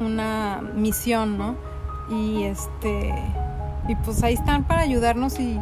una 0.00 0.60
misión, 0.74 1.38
¿no? 1.38 1.56
Y 2.10 2.44
este, 2.44 3.14
y 3.88 3.94
pues 3.96 4.22
ahí 4.22 4.34
están 4.34 4.64
para 4.64 4.82
ayudarnos 4.82 5.38
y 5.40 5.58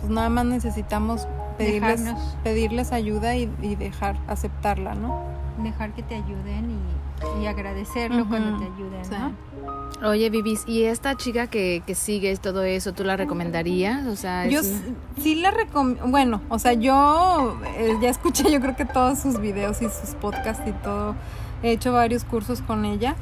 pues 0.00 0.10
nada 0.10 0.28
más 0.28 0.44
necesitamos 0.44 1.26
pedirles, 1.58 2.00
Dejarnos. 2.04 2.36
pedirles 2.42 2.92
ayuda 2.92 3.36
y, 3.36 3.50
y 3.62 3.76
dejar 3.76 4.16
aceptarla, 4.26 4.94
¿no? 4.94 5.22
Dejar 5.62 5.92
que 5.94 6.02
te 6.02 6.16
ayuden 6.16 6.70
y, 6.70 7.42
y 7.42 7.46
agradecerlo 7.46 8.26
cuando 8.28 8.58
te 8.58 8.64
ayuden, 8.64 9.04
sí. 9.04 9.10
¿no? 9.12 10.08
Oye, 10.08 10.28
Vivis, 10.28 10.64
¿y 10.66 10.82
esta 10.84 11.16
chica 11.16 11.46
que, 11.46 11.82
que 11.86 11.94
sigues 11.94 12.40
todo 12.40 12.62
eso, 12.64 12.92
tú 12.92 13.04
la 13.04 13.16
recomendarías? 13.16 14.06
O 14.08 14.16
sea, 14.16 14.46
Yo 14.48 14.60
sí 14.62 15.36
la 15.36 15.50
recomiendo, 15.52 16.06
bueno, 16.08 16.40
o 16.48 16.58
sea, 16.58 16.72
yo 16.72 17.56
eh, 17.78 17.94
ya 18.02 18.10
escuché 18.10 18.50
yo 18.52 18.60
creo 18.60 18.74
que 18.76 18.84
todos 18.84 19.20
sus 19.20 19.38
videos 19.40 19.80
y 19.80 19.84
sus 19.86 20.14
podcasts 20.20 20.64
y 20.66 20.72
todo, 20.72 21.14
he 21.62 21.70
hecho 21.70 21.92
varios 21.92 22.24
cursos 22.24 22.60
con 22.60 22.84
ella. 22.84 23.14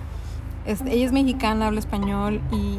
Este, 0.64 0.92
ella 0.95 1.05
es 1.07 1.12
mexicana, 1.12 1.66
habla 1.66 1.79
español 1.81 2.40
y, 2.51 2.79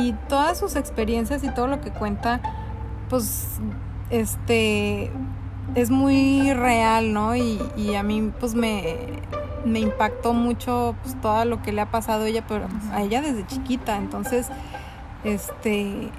y 0.00 0.12
todas 0.28 0.58
sus 0.58 0.74
experiencias 0.74 1.44
y 1.44 1.50
todo 1.54 1.66
lo 1.66 1.80
que 1.82 1.90
cuenta, 1.90 2.40
pues, 3.10 3.58
este, 4.10 5.10
es 5.74 5.90
muy 5.90 6.52
real, 6.52 7.12
¿no? 7.12 7.36
Y, 7.36 7.60
y 7.76 7.94
a 7.94 8.02
mí, 8.02 8.32
pues, 8.38 8.54
me, 8.54 8.96
me 9.64 9.80
impactó 9.80 10.32
mucho, 10.32 10.94
pues, 11.02 11.20
todo 11.20 11.44
lo 11.44 11.62
que 11.62 11.72
le 11.72 11.80
ha 11.80 11.90
pasado 11.90 12.24
a 12.24 12.28
ella, 12.28 12.44
pero 12.46 12.66
a 12.92 13.02
ella 13.02 13.22
desde 13.22 13.46
chiquita, 13.46 13.96
entonces, 13.96 14.48
este, 15.24 16.10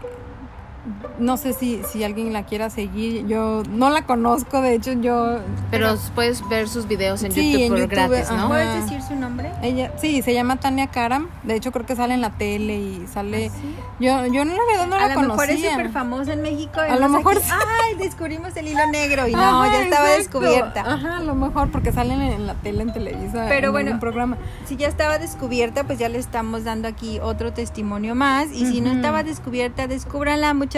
no 1.20 1.38
sé 1.38 1.54
si, 1.54 1.82
si 1.92 2.04
alguien 2.04 2.34
la 2.34 2.44
quiera 2.44 2.70
seguir. 2.72 3.28
Yo 3.28 3.62
no 3.70 3.90
la 3.92 4.04
conozco, 4.06 4.62
de 4.62 4.74
hecho 4.74 4.94
yo... 4.94 5.40
Pero 5.70 5.96
puedes 6.16 6.48
ver 6.50 6.68
sus 6.68 6.88
videos 6.88 7.22
en 7.24 7.32
Sí, 7.32 7.52
YouTube 7.52 7.62
en 7.64 7.70
por 7.70 7.80
YouTube, 7.80 8.10
gratis, 8.10 8.30
ajá. 8.32 8.38
¿no? 8.42 8.48
¿Puedes 8.50 8.84
decir 8.84 9.02
su 9.04 9.16
nombre? 9.16 9.52
Ella, 9.62 9.92
sí, 10.02 10.22
se 10.24 10.34
llama 10.34 10.56
Tania 10.58 10.88
Karam. 10.88 11.30
De 11.44 11.56
hecho 11.56 11.72
creo 11.72 11.86
que 11.86 11.96
sale 11.96 12.16
en 12.16 12.22
la 12.22 12.32
tele 12.32 12.78
y 12.80 13.06
sale... 13.12 13.52
Yo, 14.00 14.26
yo 14.26 14.44
la 14.44 14.54
verdad 14.68 14.88
no 14.88 14.96
a 14.96 15.08
la 15.08 15.14
lo 15.14 15.22
mejor 15.22 15.44
es 15.50 15.58
conocía. 15.58 15.72
súper 15.74 15.92
famosa 15.92 16.34
en 16.34 16.42
México. 16.42 16.80
A 16.80 16.96
lo 16.96 17.10
mejor 17.10 17.38
aquí, 17.38 17.46
sí. 17.46 17.52
Ay, 17.86 17.96
descubrimos 17.98 18.56
el 18.58 18.68
hilo 18.70 18.88
negro 18.88 19.28
y 19.28 19.34
no, 19.34 19.40
Ajá, 19.62 19.72
ya 19.74 19.84
estaba 19.84 20.16
exacto. 20.16 20.40
descubierta. 20.40 20.82
Ajá, 20.82 21.18
a 21.18 21.22
lo 21.22 21.36
mejor 21.36 21.70
porque 21.70 21.92
salen 21.92 22.20
en 22.22 22.48
la 22.48 22.56
tele, 22.56 22.82
en 22.82 22.92
Televisa, 22.94 23.46
Pero 23.50 23.68
en 23.68 23.72
bueno, 23.74 24.00
programa. 24.00 24.38
Si 24.66 24.76
ya 24.78 24.88
estaba 24.88 25.20
descubierta, 25.20 25.84
pues 25.84 26.00
ya 26.00 26.10
le 26.10 26.18
estamos 26.18 26.64
dando 26.64 26.88
aquí 26.88 27.20
otro 27.20 27.54
testimonio 27.54 28.16
más. 28.16 28.48
Y 28.52 28.66
si 28.66 28.82
no 28.82 28.92
estaba 28.92 29.22
descubierta, 29.22 29.86
descúbranla, 29.86 30.56
muchachos, 30.56 30.71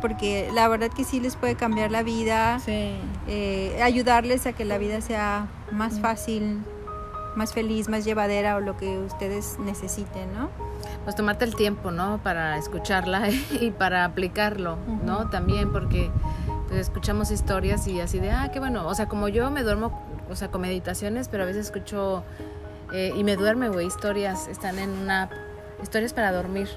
porque 0.00 0.50
la 0.52 0.68
verdad 0.68 0.90
que 0.90 1.04
sí 1.04 1.20
les 1.20 1.36
puede 1.36 1.54
cambiar 1.54 1.90
la 1.90 2.02
vida. 2.02 2.58
Sí. 2.58 2.96
eh, 3.28 3.80
ayudarles 3.82 4.46
a 4.46 4.52
que 4.52 4.64
la 4.64 4.78
vida 4.78 5.00
sea 5.00 5.46
más 5.70 6.00
fácil, 6.00 6.62
más 7.36 7.52
feliz, 7.52 7.88
más 7.88 8.04
llevadera 8.04 8.56
o 8.56 8.60
lo 8.60 8.76
que 8.76 8.98
ustedes 8.98 9.58
necesiten, 9.58 10.32
¿no? 10.34 10.48
Pues 11.04 11.14
tomarte 11.14 11.44
el 11.44 11.54
tiempo, 11.54 11.90
¿no? 11.90 12.20
Para 12.22 12.56
escucharla 12.58 13.28
y 13.60 13.70
para 13.70 14.04
aplicarlo, 14.04 14.78
¿no? 15.04 15.28
También 15.30 15.72
porque 15.72 16.10
pues, 16.68 16.80
escuchamos 16.80 17.30
historias 17.30 17.86
y 17.86 18.00
así 18.00 18.18
de, 18.18 18.30
ah, 18.30 18.50
qué 18.52 18.58
bueno. 18.58 18.86
O 18.86 18.94
sea, 18.94 19.06
como 19.06 19.28
yo 19.28 19.50
me 19.50 19.62
duermo, 19.62 20.02
o 20.28 20.34
sea, 20.34 20.50
con 20.50 20.62
meditaciones, 20.62 21.28
pero 21.28 21.44
a 21.44 21.46
veces 21.46 21.66
escucho 21.66 22.24
eh, 22.92 23.12
y 23.16 23.24
me 23.24 23.36
duerme, 23.36 23.68
güey, 23.68 23.86
historias. 23.86 24.48
Están 24.48 24.78
en 24.78 24.90
una... 24.90 25.28
Historias 25.82 26.14
para 26.14 26.32
dormir. 26.32 26.68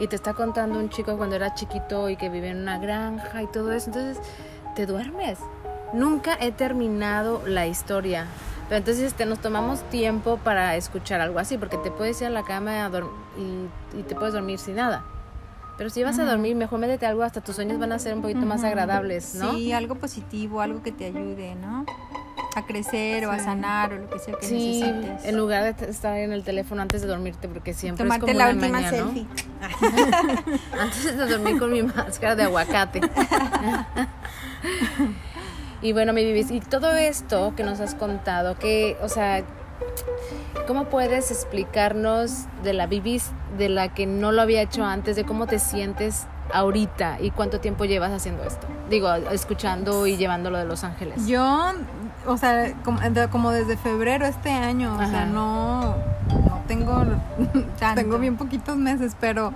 Y 0.00 0.08
te 0.08 0.16
está 0.16 0.34
contando 0.34 0.78
un 0.80 0.88
chico 0.88 1.16
cuando 1.16 1.36
era 1.36 1.54
chiquito 1.54 2.08
y 2.08 2.16
que 2.16 2.28
vive 2.28 2.48
en 2.48 2.58
una 2.58 2.78
granja 2.78 3.42
y 3.42 3.46
todo 3.46 3.72
eso. 3.72 3.90
Entonces, 3.90 4.18
te 4.74 4.86
duermes. 4.86 5.38
Nunca 5.92 6.36
he 6.40 6.50
terminado 6.50 7.42
la 7.46 7.66
historia. 7.66 8.26
Pero 8.68 8.78
entonces 8.78 9.04
este, 9.04 9.26
nos 9.26 9.40
tomamos 9.40 9.82
tiempo 9.90 10.38
para 10.38 10.76
escuchar 10.76 11.20
algo 11.20 11.38
así, 11.38 11.58
porque 11.58 11.76
te 11.76 11.90
puedes 11.90 12.20
ir 12.20 12.28
a 12.28 12.30
la 12.30 12.44
cama 12.44 12.86
a 12.86 12.90
y, 13.36 13.98
y 13.98 14.02
te 14.04 14.14
puedes 14.14 14.32
dormir 14.32 14.58
sin 14.58 14.76
nada. 14.76 15.04
Pero 15.76 15.88
si 15.88 16.02
vas 16.04 16.18
a 16.18 16.24
dormir, 16.26 16.54
mejor 16.56 16.78
métete 16.78 17.06
algo, 17.06 17.22
hasta 17.22 17.40
tus 17.40 17.56
sueños 17.56 17.78
van 17.78 17.90
a 17.92 17.98
ser 17.98 18.14
un 18.14 18.20
poquito 18.20 18.40
más 18.40 18.62
agradables, 18.64 19.34
¿no? 19.34 19.52
Sí, 19.52 19.72
algo 19.72 19.94
positivo, 19.94 20.60
algo 20.60 20.82
que 20.82 20.92
te 20.92 21.06
ayude, 21.06 21.54
¿no? 21.54 21.86
A 22.60 22.66
crecer 22.66 23.26
o 23.26 23.30
a 23.30 23.38
sanar 23.38 23.92
o 23.92 23.96
lo 23.98 24.10
que 24.10 24.18
sea 24.18 24.34
que 24.38 24.46
Sí, 24.46 24.82
necesites. 24.82 25.24
en 25.24 25.36
lugar 25.36 25.74
de 25.74 25.90
estar 25.90 26.16
en 26.18 26.32
el 26.32 26.44
teléfono 26.44 26.82
antes 26.82 27.00
de 27.02 27.08
dormirte, 27.08 27.48
porque 27.48 27.72
siempre 27.74 28.04
Tomarte 28.04 28.26
es 28.26 28.32
como 28.32 28.44
la 28.44 28.52
última 28.54 28.88
selfie. 28.90 29.26
Antes 30.78 31.04
de 31.04 31.26
dormir 31.26 31.58
con 31.58 31.72
mi 31.72 31.82
máscara 31.82 32.36
de 32.36 32.42
aguacate. 32.44 33.00
y 35.82 35.92
bueno, 35.92 36.12
mi 36.12 36.24
Vivis, 36.24 36.50
y 36.50 36.60
todo 36.60 36.92
esto 36.92 37.54
que 37.56 37.62
nos 37.62 37.80
has 37.80 37.94
contado, 37.94 38.58
que, 38.58 38.96
o 39.02 39.08
sea, 39.08 39.42
¿cómo 40.66 40.84
puedes 40.86 41.30
explicarnos 41.30 42.44
de 42.62 42.74
la 42.74 42.86
Vivis 42.86 43.30
de 43.58 43.68
la 43.68 43.92
que 43.94 44.06
no 44.06 44.32
lo 44.32 44.42
había 44.42 44.62
hecho 44.62 44.84
antes, 44.84 45.16
de 45.16 45.24
cómo 45.24 45.46
te 45.46 45.58
sientes 45.58 46.26
ahorita 46.52 47.18
y 47.20 47.30
cuánto 47.30 47.60
tiempo 47.60 47.84
llevas 47.84 48.12
haciendo 48.12 48.42
esto? 48.44 48.66
Digo, 48.90 49.12
escuchando 49.14 50.06
y 50.06 50.16
llevándolo 50.16 50.58
de 50.58 50.64
Los 50.66 50.84
Ángeles. 50.84 51.26
Yo, 51.26 51.72
o 52.26 52.36
sea, 52.36 52.72
como, 52.84 53.00
de- 53.00 53.28
como 53.28 53.50
desde 53.50 53.76
febrero 53.76 54.26
este 54.26 54.50
año, 54.50 54.94
o 54.94 55.06
sea, 55.08 55.26
no, 55.26 55.96
no 56.28 56.62
tengo, 56.68 57.04
tengo 57.94 58.18
bien 58.18 58.36
poquitos 58.36 58.76
meses, 58.76 59.16
pero 59.20 59.52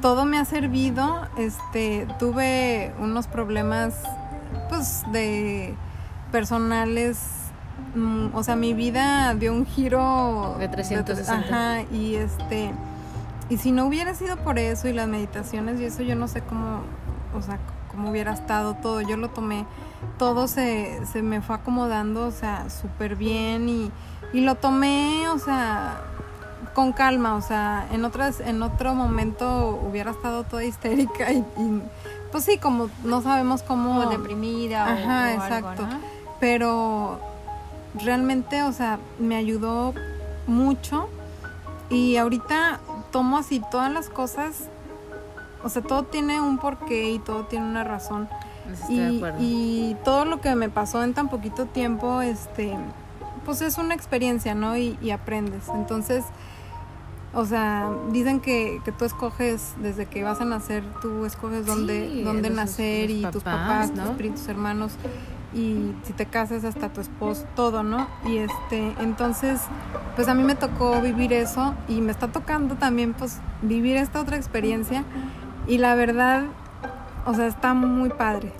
todo 0.00 0.24
me 0.24 0.38
ha 0.38 0.44
servido. 0.44 1.26
Este, 1.36 2.06
tuve 2.18 2.92
unos 2.98 3.26
problemas, 3.26 3.94
pues, 4.68 5.02
de 5.12 5.74
personales. 6.32 7.18
mm, 7.94 8.28
O 8.34 8.42
sea, 8.42 8.56
mi 8.56 8.74
vida 8.74 9.34
dio 9.34 9.52
un 9.52 9.66
giro 9.66 10.56
De 10.58 10.68
360. 10.68 11.32
Ajá, 11.56 11.82
y 11.92 12.14
este, 12.16 12.72
y 13.48 13.56
si 13.56 13.72
no 13.72 13.86
hubiera 13.86 14.14
sido 14.14 14.36
por 14.38 14.58
eso 14.58 14.88
y 14.88 14.92
las 14.92 15.08
meditaciones 15.08 15.80
y 15.80 15.84
eso, 15.84 16.02
yo 16.02 16.14
no 16.14 16.28
sé 16.28 16.42
cómo, 16.42 16.80
o 17.34 17.42
sea, 17.42 17.58
cómo 17.88 18.10
hubiera 18.10 18.32
estado 18.32 18.74
todo. 18.74 19.00
Yo 19.00 19.16
lo 19.16 19.30
tomé, 19.30 19.66
todo 20.18 20.46
se, 20.48 21.04
se 21.06 21.22
me 21.22 21.40
fue 21.40 21.56
acomodando, 21.56 22.26
o 22.26 22.30
sea, 22.30 22.70
súper 22.70 23.16
bien 23.16 23.68
y, 23.68 23.90
y 24.32 24.40
lo 24.42 24.54
tomé, 24.56 25.28
o 25.28 25.38
sea, 25.38 26.00
con 26.74 26.92
calma, 26.92 27.34
o 27.34 27.40
sea, 27.42 27.86
en 27.90 28.04
otras, 28.04 28.40
en 28.40 28.62
otro 28.62 28.94
momento 28.94 29.80
hubiera 29.88 30.10
estado 30.12 30.44
toda 30.44 30.64
histérica 30.64 31.32
y, 31.32 31.38
y, 31.38 31.82
pues 32.30 32.44
sí, 32.44 32.58
como 32.58 32.88
no 33.04 33.22
sabemos 33.22 33.62
cómo 33.62 34.00
Como 34.00 34.10
deprimida 34.10 34.84
o- 34.84 34.88
Ajá, 34.90 34.98
o, 35.38 35.40
algo, 35.42 35.44
exacto. 35.44 35.86
¿no? 35.86 35.98
pero 36.40 37.18
realmente, 38.00 38.62
o 38.62 38.72
sea, 38.72 38.98
me 39.18 39.34
ayudó 39.34 39.92
mucho 40.46 41.08
y 41.90 42.16
ahorita 42.16 42.78
tomo 43.10 43.38
así 43.38 43.60
todas 43.70 43.90
las 43.90 44.08
cosas, 44.08 44.68
o 45.64 45.68
sea, 45.68 45.82
todo 45.82 46.04
tiene 46.04 46.40
un 46.40 46.58
porqué 46.58 47.10
y 47.10 47.18
todo 47.18 47.44
tiene 47.44 47.66
una 47.66 47.84
razón. 47.84 48.28
Estoy 48.72 48.96
de 48.98 49.12
Y, 49.12 49.16
acuerdo. 49.16 49.38
y 49.40 49.96
todo 50.04 50.24
lo 50.24 50.40
que 50.40 50.54
me 50.54 50.68
pasó 50.68 51.02
en 51.02 51.14
tan 51.14 51.28
poquito 51.28 51.66
tiempo, 51.66 52.20
este, 52.22 52.76
pues 53.44 53.60
es 53.62 53.78
una 53.78 53.94
experiencia, 53.94 54.54
¿no? 54.54 54.76
Y, 54.76 54.98
y 55.00 55.10
aprendes. 55.10 55.68
Entonces, 55.74 56.24
o 57.34 57.44
sea, 57.44 57.90
dicen 58.10 58.40
que, 58.40 58.80
que 58.84 58.92
tú 58.92 59.04
escoges, 59.04 59.74
desde 59.82 60.06
que 60.06 60.22
vas 60.22 60.40
a 60.40 60.44
nacer, 60.44 60.82
tú 61.02 61.24
escoges 61.24 61.66
dónde, 61.66 62.08
Sí, 62.12 62.22
dónde 62.22 62.50
nacer 62.50 63.10
y 63.10 63.22
tus 63.26 63.42
papás, 63.42 63.92
tus 63.92 64.16
tus 64.34 64.48
hermanos 64.48 64.92
y 65.54 65.92
si 66.04 66.12
te 66.12 66.26
casas 66.26 66.64
hasta 66.64 66.90
tu 66.92 67.00
esposo, 67.00 67.44
todo, 67.56 67.82
¿no? 67.82 68.06
Y 68.26 68.36
este, 68.38 68.94
entonces, 69.00 69.60
pues 70.14 70.28
a 70.28 70.34
mí 70.34 70.42
me 70.42 70.54
tocó 70.54 71.00
vivir 71.00 71.32
eso 71.32 71.74
y 71.88 72.02
me 72.02 72.12
está 72.12 72.28
tocando 72.28 72.74
también 72.74 73.14
pues 73.14 73.38
vivir 73.62 73.96
esta 73.96 74.20
otra 74.20 74.36
experiencia 74.36 75.04
y 75.68 75.78
la 75.78 75.94
verdad, 75.94 76.44
o 77.26 77.34
sea, 77.34 77.46
está 77.46 77.74
muy 77.74 78.08
padre. 78.10 78.52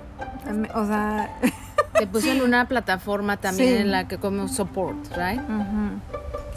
O 0.74 0.86
sea, 0.86 1.36
Te 1.98 2.06
puso 2.06 2.30
en 2.30 2.42
una 2.42 2.68
plataforma 2.68 3.38
también 3.38 3.68
Sí. 3.76 3.82
en 3.82 3.90
la 3.90 4.06
que 4.06 4.18
como 4.18 4.46
support, 4.46 4.96
right? 5.16 5.40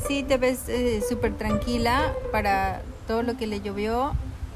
Sí, 0.08 0.22
te 0.24 0.38
ves 0.38 0.68
eh, 0.70 1.02
súper 1.08 1.34
tranquila 1.36 2.14
para 2.32 2.82
todo 3.08 3.24
lo 3.24 3.38
que 3.38 3.48
le 3.48 3.60
llovió. 3.62 4.12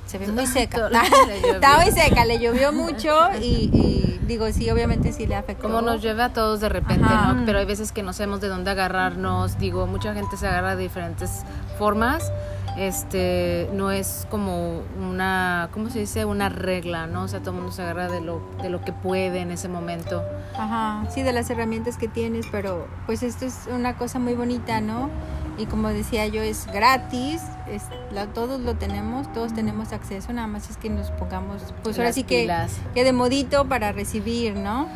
Se 0.05 0.19
ve 0.19 0.27
muy 0.27 0.45
seca. 0.47 0.89
Está 1.43 1.79
muy 1.81 1.91
seca, 1.91 2.25
le 2.25 2.37
llovió 2.39 2.71
mucho 2.71 3.17
y, 3.41 3.69
y 3.73 4.19
digo, 4.27 4.51
sí, 4.51 4.69
obviamente 4.69 5.11
sí 5.11 5.25
le 5.25 5.35
afectó. 5.35 5.63
Como 5.63 5.81
nos 5.81 6.03
llueve 6.03 6.21
a 6.21 6.33
todos 6.33 6.59
de 6.59 6.69
repente, 6.69 7.03
Ajá. 7.03 7.33
¿no? 7.33 7.45
Pero 7.47 7.57
hay 7.59 7.65
veces 7.65 7.91
que 7.91 8.03
no 8.03 8.13
sabemos 8.13 8.41
de 8.41 8.49
dónde 8.49 8.69
agarrarnos. 8.69 9.57
Digo, 9.57 9.87
mucha 9.87 10.13
gente 10.13 10.37
se 10.37 10.45
agarra 10.47 10.75
de 10.75 10.83
diferentes 10.83 11.43
formas. 11.79 12.31
Este, 12.77 13.69
no 13.73 13.91
es 13.91 14.27
como 14.29 14.81
una, 15.01 15.69
¿cómo 15.73 15.89
se 15.89 15.99
dice? 15.99 16.25
Una 16.25 16.49
regla, 16.49 17.07
¿no? 17.07 17.23
O 17.23 17.27
sea, 17.27 17.39
todo 17.39 17.51
el 17.51 17.57
mundo 17.57 17.71
se 17.71 17.81
agarra 17.81 18.09
de 18.09 18.19
lo, 18.21 18.41
de 18.61 18.69
lo 18.69 18.81
que 18.81 18.91
puede 18.91 19.39
en 19.39 19.51
ese 19.51 19.69
momento. 19.69 20.21
Ajá, 20.57 21.05
sí, 21.09 21.23
de 21.23 21.31
las 21.31 21.49
herramientas 21.49 21.97
que 21.97 22.07
tienes, 22.07 22.45
pero 22.51 22.87
pues 23.05 23.23
esto 23.23 23.45
es 23.45 23.67
una 23.73 23.97
cosa 23.97 24.19
muy 24.19 24.33
bonita, 24.33 24.81
¿no? 24.81 25.09
Y 25.57 25.67
como 25.67 25.87
decía 25.87 26.27
yo, 26.27 26.41
es 26.41 26.67
gratis, 26.67 27.41
es, 27.71 27.83
la- 28.11 28.27
todos 28.27 28.59
lo 28.59 28.75
tenemos, 28.75 29.31
todos 29.31 29.53
tenemos 29.53 29.93
acceso, 29.93 30.33
nada 30.33 30.47
más 30.47 30.69
es 30.69 30.75
que 30.75 30.89
nos 30.89 31.11
pongamos, 31.11 31.73
pues 31.81 31.95
ahora 31.97 32.09
Las 32.09 32.15
sí 32.15 32.23
que, 32.25 32.51
que 32.93 33.03
de 33.05 33.13
modito 33.13 33.63
para 33.65 33.93
recibir, 33.93 34.55
¿no? 34.57 34.87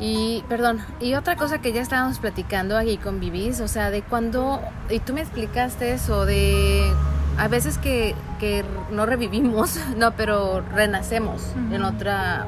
Y, 0.00 0.42
perdón, 0.48 0.80
y 1.00 1.14
otra 1.14 1.36
cosa 1.36 1.58
que 1.58 1.72
ya 1.72 1.82
estábamos 1.82 2.18
platicando 2.18 2.78
aquí 2.78 2.96
con 2.96 3.20
Vivis, 3.20 3.60
o 3.60 3.68
sea, 3.68 3.90
de 3.90 4.00
cuando, 4.02 4.60
y 4.88 5.00
tú 5.00 5.12
me 5.12 5.20
explicaste 5.20 5.92
eso, 5.92 6.24
de 6.24 6.90
a 7.38 7.48
veces 7.48 7.78
que, 7.78 8.14
que 8.38 8.64
no 8.90 9.06
revivimos, 9.06 9.78
no, 9.96 10.12
pero 10.12 10.60
renacemos 10.74 11.42
en 11.72 11.82
otra 11.84 12.46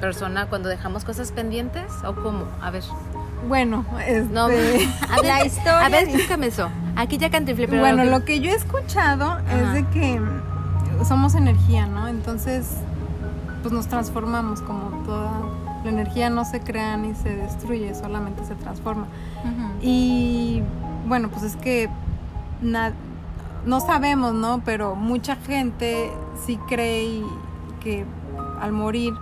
persona 0.00 0.46
cuando 0.46 0.68
dejamos 0.68 1.04
cosas 1.04 1.32
pendientes, 1.32 1.84
o 2.06 2.14
cómo, 2.14 2.44
a 2.60 2.70
ver, 2.70 2.82
Bueno, 3.48 3.84
este, 4.06 4.24
no, 4.32 4.44
a 4.46 4.48
ver, 4.48 5.24
La 5.24 5.44
historia 5.44 5.84
a 5.86 5.88
ver, 5.88 6.04
explícame 6.04 6.46
eso, 6.48 6.68
aquí 6.96 7.16
ya 7.18 7.30
cantiflé, 7.30 7.66
pero 7.68 7.80
bueno, 7.80 8.04
lo 8.04 8.24
que 8.24 8.40
yo 8.40 8.50
he 8.50 8.54
escuchado 8.54 9.24
Ajá. 9.24 9.56
es 9.58 9.72
de 9.72 9.84
que 9.88 10.20
mm, 10.20 11.04
somos 11.06 11.34
energía, 11.34 11.86
¿no? 11.86 12.08
Entonces, 12.08 12.66
pues 13.62 13.72
nos 13.72 13.86
transformamos 13.88 14.60
como 14.60 15.02
toda 15.04 15.30
la 15.82 15.90
energía 15.90 16.30
no 16.30 16.44
se 16.44 16.60
crea 16.60 16.96
ni 16.96 17.14
se 17.14 17.34
destruye, 17.36 17.94
solamente 17.94 18.44
se 18.44 18.54
transforma. 18.56 19.06
Y 19.80 20.62
bueno, 21.06 21.28
pues 21.30 21.42
es 21.44 21.56
que 21.56 21.88
na- 22.60 22.92
no 23.66 23.80
sabemos, 23.80 24.32
¿no? 24.34 24.62
Pero 24.64 24.94
mucha 24.94 25.36
gente 25.36 26.10
sí 26.44 26.58
cree 26.68 27.22
que 27.80 28.04
al 28.60 28.72
morir, 28.72 29.12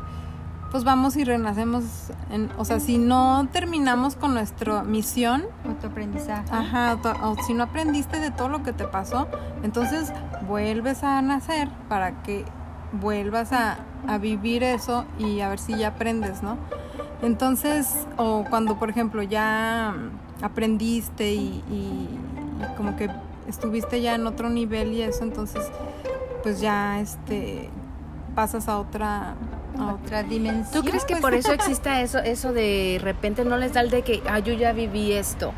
pues 0.71 0.85
vamos 0.85 1.17
y 1.17 1.25
renacemos. 1.25 1.85
En, 2.31 2.51
o 2.59 2.65
sea, 2.65 2.81
si 2.81 2.99
no 2.99 3.49
terminamos 3.53 4.17
con 4.17 4.35
nuestra 4.35 4.83
misión, 4.85 5.45
Autoaprendizaje. 5.67 6.49
Ajá, 6.53 6.97
to- 7.03 7.15
o 7.23 7.37
si 7.47 7.55
no 7.55 7.65
aprendiste 7.65 8.21
de 8.21 8.31
todo 8.31 8.49
lo 8.49 8.63
que 8.63 8.73
te 8.73 8.85
pasó, 8.85 9.27
entonces 9.63 10.13
vuelves 10.49 11.03
a 11.05 11.21
nacer 11.23 11.69
para 11.89 12.23
que 12.23 12.45
vuelvas 13.01 13.53
a, 13.53 13.79
a 14.07 14.19
vivir 14.19 14.63
eso 14.63 15.05
y 15.19 15.41
a 15.41 15.49
ver 15.49 15.59
si 15.59 15.77
ya 15.77 15.89
aprendes, 15.89 16.43
¿no? 16.43 16.57
Entonces, 17.23 18.07
o 18.19 18.45
cuando 18.51 18.79
por 18.79 18.91
ejemplo 18.91 19.23
ya 19.23 19.95
aprendiste 20.43 21.33
y, 21.33 21.63
y- 21.71 22.09
y 22.61 22.77
como 22.77 22.97
que 22.97 23.09
estuviste 23.49 24.01
ya 24.01 24.15
en 24.15 24.27
otro 24.27 24.49
nivel 24.51 24.93
y 24.93 25.03
eso, 25.03 25.23
entonces 25.25 25.63
pues 26.43 26.61
ya 26.61 27.01
este 27.01 27.69
pasas 28.35 28.69
a 28.69 28.79
otra 28.79 29.35
a 29.79 29.83
otra 29.95 29.95
Otra 30.05 30.23
dimensión. 30.23 30.83
¿Tú 30.83 30.89
crees 30.89 31.05
que 31.05 31.15
pues. 31.15 31.21
por 31.23 31.35
eso 31.35 31.53
exista 31.55 32.01
eso, 32.01 32.19
eso 32.19 32.53
de 32.53 32.99
repente 33.03 33.45
no 33.45 33.57
les 33.57 33.73
da 33.73 33.81
el 33.81 33.91
de 33.91 34.03
que, 34.03 34.23
ah, 34.29 34.39
yo 34.39 34.53
ya 34.55 34.73
viví 34.73 35.13
esto? 35.13 35.53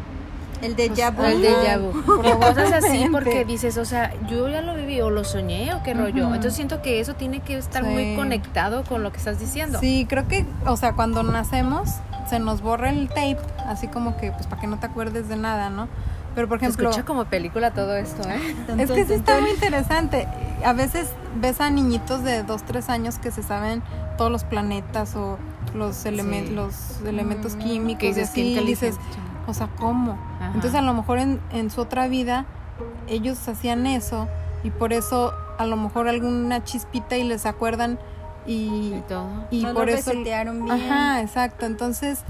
El 0.63 0.75
de 0.75 0.89
Pues, 0.89 1.15
vu. 1.15 1.23
El 1.23 1.43
déjà 1.43 1.79
vu. 1.79 1.93
Cosas 2.39 2.73
así 2.73 2.73
Probablemente. 2.73 3.11
porque 3.11 3.45
dices, 3.45 3.77
o 3.77 3.85
sea, 3.85 4.15
yo 4.27 4.49
ya 4.49 4.63
lo 4.63 4.75
viví 4.75 4.99
o 5.03 5.11
lo 5.11 5.23
soñé 5.23 5.75
o 5.75 5.83
qué 5.83 5.93
rollo. 5.93 6.25
Ujú. 6.25 6.35
Entonces 6.35 6.55
siento 6.55 6.81
que 6.81 6.99
eso 7.01 7.15
tiene 7.15 7.41
que 7.41 7.59
estar 7.59 7.85
Sí. 7.85 7.91
muy 7.91 8.17
conectado 8.17 8.83
con 8.85 9.03
lo 9.03 9.13
que 9.13 9.19
estás 9.19 9.39
diciendo. 9.39 9.79
Sí, 9.81 10.07
creo 10.09 10.27
que, 10.29 10.47
o 10.65 10.77
sea, 10.79 10.95
cuando 10.95 11.23
nacemos 11.23 11.91
se 12.31 12.39
nos 12.39 12.63
borra 12.63 12.89
el 12.89 13.09
tape, 13.09 13.37
así 13.67 13.87
como 13.89 14.17
que, 14.17 14.33
pues, 14.33 14.47
para 14.47 14.61
que 14.63 14.67
no 14.67 14.79
te 14.79 14.87
acuerdes 14.87 15.29
de 15.29 15.37
nada, 15.37 15.69
¿no? 15.69 15.89
Pero, 16.37 16.47
por 16.49 16.59
ejemplo, 16.59 16.91
escucha 16.91 17.05
como 17.05 17.25
película 17.25 17.73
todo 17.73 17.97
esto, 17.97 18.23
¿eh? 18.29 18.55
es 18.79 18.91
que 18.91 19.05
sí 19.07 19.15
está 19.15 19.41
muy 19.41 19.51
interesante. 19.51 20.29
A 20.65 20.73
veces 20.75 21.09
ves 21.41 21.61
a 21.61 21.71
niñitos 21.71 22.23
de 22.23 22.43
2, 22.45 22.63
3 22.65 22.89
años 22.91 23.19
que 23.19 23.31
se 23.33 23.43
saben 23.43 23.83
todos 24.19 24.31
los 24.31 24.45
planetas 24.45 25.17
o 25.17 25.39
los, 25.75 26.05
elemen- 26.07 26.47
Sí. 26.49 26.55
los 26.55 27.01
elementos 27.07 27.57
Mm, 27.57 27.59
químicos, 27.59 28.05
y 28.05 28.07
dices, 28.09 28.29
así, 28.31 28.55
dices, 28.65 28.97
o 29.47 29.55
sea, 29.55 29.69
¿cómo? 29.79 30.13
Ajá. 30.37 30.47
Entonces, 30.55 30.75
a 30.75 30.83
lo 30.83 30.93
mejor 30.95 31.19
en, 31.19 31.41
en 31.53 31.71
su 31.71 31.81
otra 31.81 32.07
vida 32.07 32.45
ellos 33.09 33.49
hacían 33.49 33.87
eso 33.87 34.29
y 34.63 34.71
por 34.71 34.93
eso 34.93 35.33
a 35.59 35.65
lo 35.65 35.77
mejor 35.77 36.07
alguna 36.07 36.63
chispita 36.65 37.17
y 37.17 37.25
les 37.25 37.47
acuerdan 37.47 37.99
y, 38.47 38.95
Y 38.95 39.05
todo. 39.09 39.27
y 39.51 39.63
No 39.63 39.71
lo 39.71 39.75
por 39.75 39.89
eso 39.89 40.13
bien. 40.13 40.71
Ajá, 40.71 41.23
exacto. 41.23 41.65
Entonces, 41.67 42.21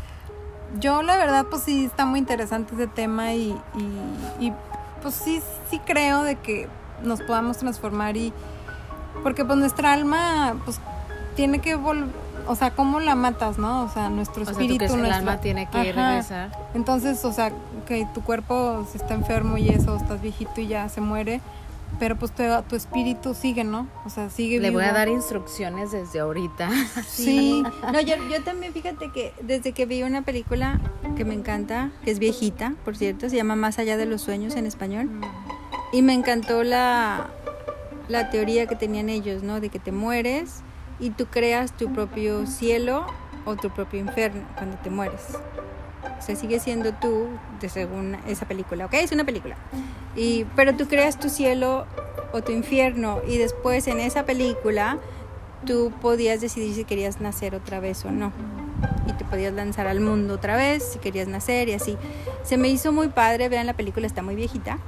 yo 0.81 1.03
la 1.03 1.17
verdad, 1.17 1.47
pues 1.49 1.63
sí, 1.63 1.85
está 1.85 2.05
muy 2.07 2.19
interesante 2.19 2.75
ese 2.75 2.87
tema 2.87 3.33
y, 3.35 3.57
y, 3.77 4.47
y, 4.47 4.53
pues 5.03 5.15
sí, 5.15 5.41
sí 5.71 5.81
creo 5.85 6.23
de 6.23 6.37
que 6.37 6.69
nos 7.03 7.21
podamos 7.23 7.59
transformar 7.59 8.17
y 8.17 8.33
porque 9.23 9.45
pues 9.45 9.59
nuestra 9.59 9.93
alma, 9.93 10.57
pues 10.65 10.79
tiene 11.35 11.59
que 11.61 11.75
volver, 11.75 12.09
o 12.47 12.55
sea, 12.55 12.71
¿cómo 12.71 13.01
la 13.01 13.15
matas, 13.15 13.59
no? 13.59 13.85
O 13.85 13.89
sea, 13.89 14.09
nuestro 14.09 14.43
O 14.43 14.45
sea, 14.45 14.55
tú 14.55 14.61
espíritu, 14.61 14.79
crees 14.79 14.93
que 14.93 15.01
el 15.01 15.13
alma 15.13 15.41
tiene 15.41 15.67
que 15.69 15.79
Ajá. 15.79 16.09
regresar. 16.09 16.51
Entonces, 16.75 17.25
o 17.25 17.33
sea, 17.33 17.53
que 17.87 18.07
tu 18.15 18.23
cuerpo 18.23 18.87
si 18.91 18.99
está 18.99 19.15
enfermo 19.15 19.57
y 19.59 19.69
eso, 19.71 19.97
estás 19.97 20.21
viejito 20.21 20.61
y 20.61 20.69
ya 20.69 20.89
se 20.89 21.01
muere, 21.01 21.41
pero 21.99 22.17
pues 22.17 22.33
tu, 22.33 22.43
tu 22.69 22.77
espíritu 22.77 23.35
sigue, 23.35 23.65
¿no? 23.65 23.89
O 24.05 24.11
sea, 24.11 24.29
sigue 24.31 24.61
Le 24.61 24.71
voy 24.71 24.85
a 24.85 24.93
dar 24.93 25.09
instrucciones 25.09 25.93
desde 25.93 26.21
ahorita. 26.21 26.69
Sí. 27.07 27.63
No, 27.93 28.01
yo, 28.01 28.17
yo 28.31 28.43
también 28.43 28.73
fíjate 28.73 29.11
que 29.13 29.33
desde 29.41 29.73
que 29.73 29.87
vi 29.87 30.03
una 30.03 30.23
película 30.23 30.81
que 31.17 31.25
me 31.25 31.35
encanta, 31.35 31.91
que 32.05 32.11
es 32.11 32.19
viejita, 32.19 32.75
por 32.85 32.97
cierto, 32.97 33.29
se 33.29 33.37
llama 33.37 33.57
Más 33.57 33.79
allá 33.79 33.97
de 33.97 34.07
los 34.07 34.21
sueños 34.21 34.55
en 34.57 34.67
español, 34.67 35.09
y 35.93 36.03
me 36.03 36.13
encantó 36.13 36.63
la, 36.63 37.31
la 38.09 38.31
teoría 38.31 38.67
que 38.67 38.77
tenían 38.77 39.09
ellos, 39.09 39.43
¿no? 39.43 39.61
De 39.61 39.69
que 39.71 39.79
te 39.79 39.93
mueres 39.93 40.63
y 40.99 41.11
tú 41.11 41.27
creas 41.27 41.73
tu 41.73 41.93
propio 41.93 42.47
cielo 42.47 43.07
o 43.45 43.57
tu 43.57 43.71
propio 43.71 44.01
infierno 44.01 44.43
cuando 44.57 44.77
te 44.79 44.91
mueres. 44.91 45.23
O 46.19 46.23
sea, 46.23 46.37
sigue 46.37 46.61
siendo 46.61 46.93
tú 46.93 47.29
de 47.61 47.69
según 47.69 48.17
esa 48.27 48.47
película, 48.47 48.87
¿ok? 48.87 48.95
Es 48.95 49.13
una 49.13 49.25
película. 49.25 49.57
Y, 50.15 50.45
pero 50.57 50.75
tú 50.75 50.87
creas 50.89 51.19
tu 51.19 51.29
cielo 51.29 51.87
o 52.33 52.43
tu 52.43 52.53
infierno 52.53 53.21
y 53.27 53.39
después 53.39 53.87
en 53.87 54.01
esa 54.01 54.25
película 54.25 54.99
tú 55.65 55.93
podías 56.01 56.41
decidir 56.41 56.75
si 56.75 56.85
querías 56.85 57.21
nacer 57.21 57.55
otra 57.55 57.81
vez 57.81 58.05
o 58.05 58.11
no. 58.11 58.33
Y 59.07 59.13
te 59.13 59.25
podías 59.25 59.55
lanzar 59.55 59.87
al 59.87 60.01
mundo 60.01 60.35
otra 60.35 60.57
vez 60.57 60.83
si 60.93 60.99
querías 60.99 61.29
nacer 61.29 61.69
y 61.69 61.75
así. 61.75 61.97
Se 62.43 62.57
me 62.57 62.69
hizo 62.69 62.93
muy 62.93 63.09
padre, 63.09 63.49
vean 63.49 63.67
la 63.67 63.75
película, 63.75 64.07
está 64.07 64.23
muy 64.23 64.35
viejita. 64.35 64.79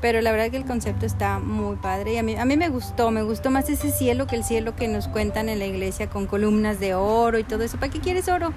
Pero 0.00 0.22
la 0.22 0.32
verdad 0.32 0.50
que 0.50 0.56
el 0.56 0.64
concepto 0.64 1.04
está 1.04 1.38
muy 1.38 1.76
padre 1.76 2.14
y 2.14 2.16
a 2.16 2.22
mí, 2.22 2.34
a 2.34 2.46
mí 2.46 2.56
me 2.56 2.70
gustó, 2.70 3.10
me 3.10 3.22
gustó 3.22 3.50
más 3.50 3.68
ese 3.68 3.90
cielo 3.90 4.26
que 4.26 4.36
el 4.36 4.44
cielo 4.44 4.74
que 4.74 4.88
nos 4.88 5.08
cuentan 5.08 5.50
en 5.50 5.58
la 5.58 5.66
iglesia 5.66 6.08
con 6.08 6.26
columnas 6.26 6.80
de 6.80 6.94
oro 6.94 7.38
y 7.38 7.44
todo 7.44 7.64
eso. 7.64 7.76
¿Para 7.76 7.92
qué 7.92 8.00
quieres 8.00 8.28
oro? 8.28 8.54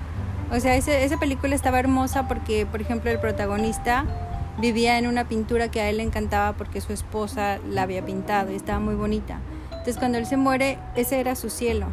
O 0.51 0.59
sea, 0.59 0.75
ese, 0.75 1.03
esa 1.03 1.17
película 1.17 1.55
estaba 1.55 1.79
hermosa 1.79 2.27
porque, 2.27 2.65
por 2.65 2.81
ejemplo, 2.81 3.09
el 3.09 3.19
protagonista 3.19 4.05
vivía 4.59 4.99
en 4.99 5.07
una 5.07 5.25
pintura 5.27 5.69
que 5.69 5.81
a 5.81 5.89
él 5.89 5.97
le 5.97 6.03
encantaba 6.03 6.53
porque 6.53 6.79
su 6.79 6.93
esposa 6.93 7.57
la 7.67 7.83
había 7.83 8.05
pintado 8.05 8.51
y 8.51 8.55
estaba 8.55 8.79
muy 8.79 8.93
bonita. 8.95 9.39
Entonces 9.71 9.97
cuando 9.97 10.17
él 10.19 10.25
se 10.27 10.37
muere, 10.37 10.77
ese 10.95 11.19
era 11.19 11.35
su 11.35 11.49
cielo. 11.49 11.87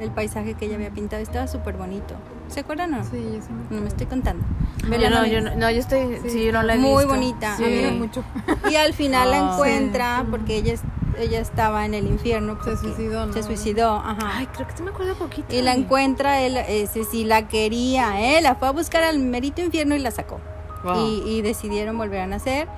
El 0.00 0.10
paisaje 0.12 0.54
que 0.54 0.66
ella 0.66 0.76
había 0.76 0.90
pintado 0.90 1.20
estaba 1.22 1.46
súper 1.48 1.76
bonito. 1.76 2.14
¿Se 2.48 2.60
acuerdan 2.60 2.94
o 2.94 2.98
no? 2.98 3.04
Sí, 3.04 3.10
yo 3.34 3.42
sí 3.42 3.48
me 3.70 3.76
No 3.76 3.82
me 3.82 3.88
estoy 3.88 4.06
contando. 4.06 4.44
Yo 4.82 4.88
Vela, 4.88 5.10
no, 5.10 5.20
no, 5.20 5.26
yo 5.26 5.40
no, 5.40 5.54
no, 5.56 5.70
yo 5.70 5.78
estoy, 5.80 6.18
sí, 6.28 6.44
yo 6.46 6.52
no 6.52 6.62
la 6.62 6.74
he 6.74 6.78
Muy 6.78 7.04
visto. 7.04 7.08
bonita. 7.08 7.56
Sí. 7.56 7.64
A 7.64 7.66
mí 7.66 7.82
me 7.82 7.90
mucho. 7.92 8.24
Y 8.70 8.76
al 8.76 8.94
final 8.94 9.30
la 9.30 9.38
Ah. 9.40 9.52
encuentra 9.54 10.24
porque 10.30 10.56
ella, 10.56 10.72
es- 10.74 10.82
ella 11.18 11.40
estaba 11.40 11.84
en 11.84 11.94
el 11.94 12.06
infierno. 12.06 12.54
Se 12.64 12.70
porque 12.72 12.76
suicidó, 12.76 13.26
¿no? 13.26 13.32
Se 13.32 13.42
suicidó, 13.42 13.94
ajá. 13.96 14.32
Ay, 14.36 14.46
creo 14.46 14.66
que 14.66 14.76
sí 14.76 14.82
me 14.82 14.90
acuerdo 14.90 15.14
poquito. 15.14 15.54
Y 15.54 15.62
la 15.62 15.74
encuentra, 15.74 16.40
él, 16.40 16.56
ese 16.56 17.04
sí 17.04 17.24
la 17.24 17.48
quería, 17.48 18.20
¿eh? 18.20 18.40
La 18.40 18.54
fue 18.54 18.68
a 18.68 18.70
buscar 18.72 19.02
al 19.04 19.18
merito 19.18 19.60
infierno 19.60 19.94
y 19.94 19.98
la 19.98 20.10
sacó. 20.10 20.40
Wow. 20.84 21.06
Y, 21.06 21.22
y 21.26 21.42
decidieron 21.42 21.96
volver 21.98 22.20
a 22.20 22.26
nacer. 22.26 22.68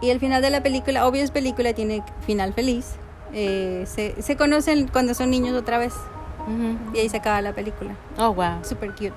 Y 0.00 0.10
el 0.10 0.20
final 0.20 0.40
de 0.42 0.50
la 0.50 0.62
película, 0.62 1.06
obvio 1.06 1.22
es 1.22 1.30
película, 1.30 1.72
tiene 1.74 2.02
final 2.26 2.52
feliz. 2.54 2.92
Eh, 3.32 3.84
se, 3.86 4.20
se 4.22 4.36
conocen 4.36 4.88
cuando 4.88 5.14
son 5.14 5.30
niños 5.30 5.54
otra 5.56 5.78
vez. 5.78 5.94
Y 6.94 6.98
ahí 6.98 7.08
se 7.08 7.18
acaba 7.18 7.40
la 7.42 7.52
película. 7.52 7.94
Oh, 8.18 8.32
wow. 8.34 8.64
Super 8.64 8.90
cute. 8.92 9.12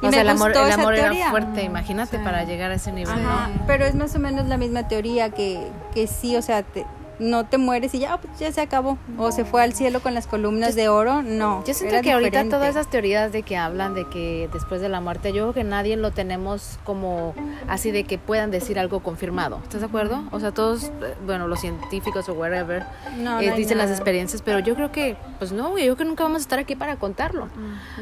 O 0.00 0.10
sea, 0.10 0.20
el 0.22 0.28
amor, 0.28 0.52
el 0.52 0.72
amor 0.72 0.94
era 0.94 1.12
fuerte, 1.30 1.62
imagínate, 1.64 2.18
Sí. 2.18 2.22
para 2.24 2.44
llegar 2.44 2.70
a 2.70 2.74
ese 2.74 2.92
nivel, 2.92 3.12
Ajá, 3.18 3.48
¿no? 3.48 3.66
pero 3.66 3.84
es 3.84 3.94
más 3.94 4.14
o 4.14 4.18
menos 4.18 4.46
la 4.46 4.56
misma 4.58 4.86
teoría 4.88 5.30
que, 5.30 5.66
que 5.92 6.06
sí, 6.06 6.36
o 6.36 6.42
sea, 6.42 6.62
te- 6.62 6.86
no 7.18 7.46
te 7.46 7.58
mueres 7.58 7.94
y 7.94 7.98
ya, 8.00 8.16
pues 8.18 8.38
ya 8.38 8.50
se 8.52 8.60
acabó. 8.60 8.98
O 9.18 9.32
se 9.32 9.44
fue 9.44 9.62
al 9.62 9.72
cielo 9.72 10.00
con 10.00 10.14
las 10.14 10.26
columnas 10.26 10.74
de 10.74 10.88
oro, 10.88 11.22
no. 11.22 11.64
Yo 11.66 11.74
siento 11.74 12.00
que 12.02 12.12
ahorita 12.12 12.28
diferente. 12.30 12.56
todas 12.56 12.70
esas 12.70 12.88
teorías 12.90 13.32
de 13.32 13.42
que 13.42 13.56
hablan 13.56 13.94
de 13.94 14.08
que 14.08 14.48
después 14.52 14.80
de 14.80 14.88
la 14.88 15.00
muerte, 15.00 15.32
yo 15.32 15.44
creo 15.44 15.54
que 15.54 15.64
nadie 15.64 15.96
lo 15.96 16.10
tenemos 16.10 16.78
como 16.84 17.34
así 17.68 17.90
de 17.90 18.04
que 18.04 18.18
puedan 18.18 18.50
decir 18.50 18.78
algo 18.78 19.00
confirmado. 19.00 19.60
¿Estás 19.62 19.80
de 19.80 19.86
acuerdo? 19.86 20.22
O 20.30 20.40
sea, 20.40 20.52
todos, 20.52 20.84
eh, 20.84 21.14
bueno, 21.24 21.48
los 21.48 21.60
científicos 21.60 22.28
o 22.28 22.34
whatever, 22.34 22.84
No, 23.18 23.34
no 23.36 23.40
eh, 23.40 23.50
hay 23.50 23.56
dicen 23.56 23.78
las 23.78 23.86
nada. 23.86 23.96
experiencias, 23.96 24.42
pero 24.42 24.58
yo 24.58 24.74
creo 24.74 24.92
que, 24.92 25.16
pues 25.38 25.52
no, 25.52 25.70
yo 25.70 25.84
creo 25.84 25.96
que 25.96 26.04
nunca 26.04 26.24
vamos 26.24 26.38
a 26.38 26.42
estar 26.42 26.58
aquí 26.58 26.76
para 26.76 26.96
contarlo. 26.96 27.48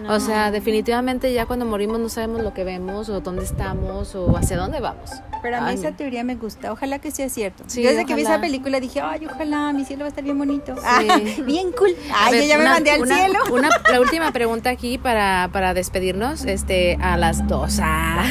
No. 0.02 0.12
O 0.14 0.20
sea, 0.20 0.50
definitivamente 0.50 1.32
ya 1.32 1.46
cuando 1.46 1.64
morimos 1.64 2.00
no 2.00 2.08
sabemos 2.08 2.42
lo 2.42 2.52
que 2.52 2.64
vemos 2.64 3.08
o 3.08 3.20
dónde 3.20 3.44
estamos 3.44 4.14
o 4.14 4.36
hacia 4.36 4.56
dónde 4.56 4.80
vamos. 4.80 5.10
Pero 5.42 5.58
a 5.58 5.60
mí 5.60 5.66
Ay, 5.70 5.74
esa 5.76 5.90
no. 5.90 5.96
teoría 5.96 6.24
me 6.24 6.36
gusta. 6.36 6.72
Ojalá 6.72 6.98
que 6.98 7.10
sea 7.10 7.28
cierto. 7.28 7.64
Sí, 7.66 7.82
Yo 7.82 7.90
Desde 7.90 8.06
que 8.06 8.14
vi 8.14 8.22
ojalá. 8.22 8.36
esa 8.36 8.40
película 8.42 8.80
dije, 8.80 9.02
ay, 9.10 9.26
ojalá, 9.26 9.72
mi 9.72 9.84
cielo 9.84 10.00
va 10.00 10.06
a 10.06 10.08
estar 10.08 10.24
bien 10.24 10.38
bonito. 10.38 10.74
Ah, 10.84 11.00
bien 11.46 11.72
cool. 11.72 11.90
Ay, 12.14 12.32
ver, 12.32 12.42
yo 12.42 12.48
ya 12.48 12.56
me 12.58 12.62
una- 12.64 12.72
mandé 12.74 12.90
al 12.90 13.00
una- 13.02 13.16
cielo. 13.16 13.38
una- 13.52 13.68
la 13.92 14.00
última 14.00 14.32
pregunta 14.32 14.70
aquí 14.70 14.98
para, 14.98 15.48
para 15.52 15.74
despedirnos, 15.74 16.44
este, 16.44 16.96
a 17.00 17.16
las 17.16 17.46
dos. 17.48 17.78
Ah. 17.82 18.24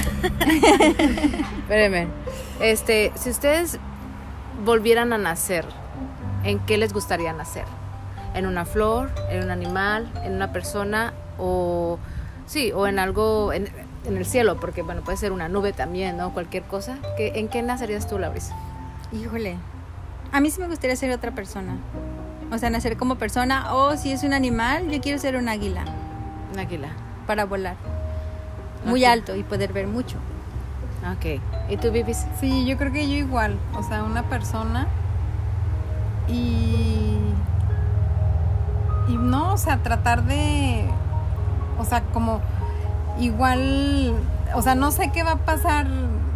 Espérenme. 1.62 2.08
Este, 2.60 3.12
si 3.16 3.30
ustedes 3.30 3.80
volvieran 4.66 5.14
a 5.14 5.18
nacer, 5.18 5.66
¿en 6.44 6.60
qué 6.60 6.78
les 6.78 6.94
gustaría 6.94 7.34
nacer? 7.34 7.66
¿En 8.34 8.46
una 8.48 8.66
flor, 8.66 9.10
en 9.30 9.44
un 9.44 9.52
animal, 9.52 10.12
en 10.24 10.34
una 10.34 10.52
persona 10.52 11.14
o 11.38 12.00
sí, 12.46 12.72
o 12.72 12.88
en 12.88 13.00
algo 13.00 13.54
en, 13.54 13.70
en 14.06 14.18
el 14.18 14.26
cielo, 14.26 14.60
porque 14.60 14.82
bueno, 14.82 15.02
puede 15.02 15.18
ser 15.18 15.32
una 15.32 15.50
nube 15.50 15.72
también, 15.74 16.18
¿no? 16.18 16.34
Cualquier 16.34 16.64
cosa. 16.64 16.98
¿Qué, 17.18 17.34
¿En 17.36 17.48
qué 17.48 17.62
nacerías 17.62 18.08
tú, 18.08 18.18
Laurisa? 18.20 18.56
Híjole. 19.12 19.58
A 20.34 20.40
mí 20.42 20.50
sí 20.50 20.60
me 20.60 20.68
gustaría 20.68 20.96
ser 20.96 21.12
otra 21.12 21.32
persona. 21.32 21.78
O 22.52 22.58
sea, 22.58 22.70
nacer 22.70 22.98
como 22.98 23.16
persona. 23.16 23.74
O 23.74 23.96
si 23.98 24.12
es 24.12 24.24
un 24.24 24.34
animal, 24.34 24.90
yo 24.90 25.00
quiero 25.00 25.20
ser 25.20 25.36
un 25.38 25.48
águila 25.48 25.86
Un 26.52 26.60
águila. 26.60 26.90
para 27.28 27.46
volar. 27.46 27.76
Muy 28.86 29.06
alto 29.06 29.36
y 29.36 29.44
poder 29.44 29.72
ver 29.72 29.88
mucho. 29.88 30.18
Ok. 31.16 31.40
¿Y 31.70 31.78
tú 31.78 31.92
vives? 31.92 32.26
Sí, 32.40 32.66
yo 32.66 32.78
creo 32.78 32.92
que 32.92 33.08
yo 33.08 33.16
igual, 33.16 33.58
o 33.76 33.84
sea, 33.84 34.04
una 34.04 34.24
persona 34.24 34.88
y 36.28 37.18
y 39.08 39.18
no, 39.18 39.54
o 39.54 39.58
sea, 39.58 39.78
tratar 39.84 40.24
de 40.24 40.86
o 41.78 41.86
sea, 41.86 42.02
como 42.14 42.40
igual, 43.20 44.14
o 44.56 44.62
sea, 44.62 44.76
no 44.76 44.92
sé 44.92 45.12
qué 45.14 45.24
va 45.24 45.32
a 45.34 45.38
pasar 45.38 45.88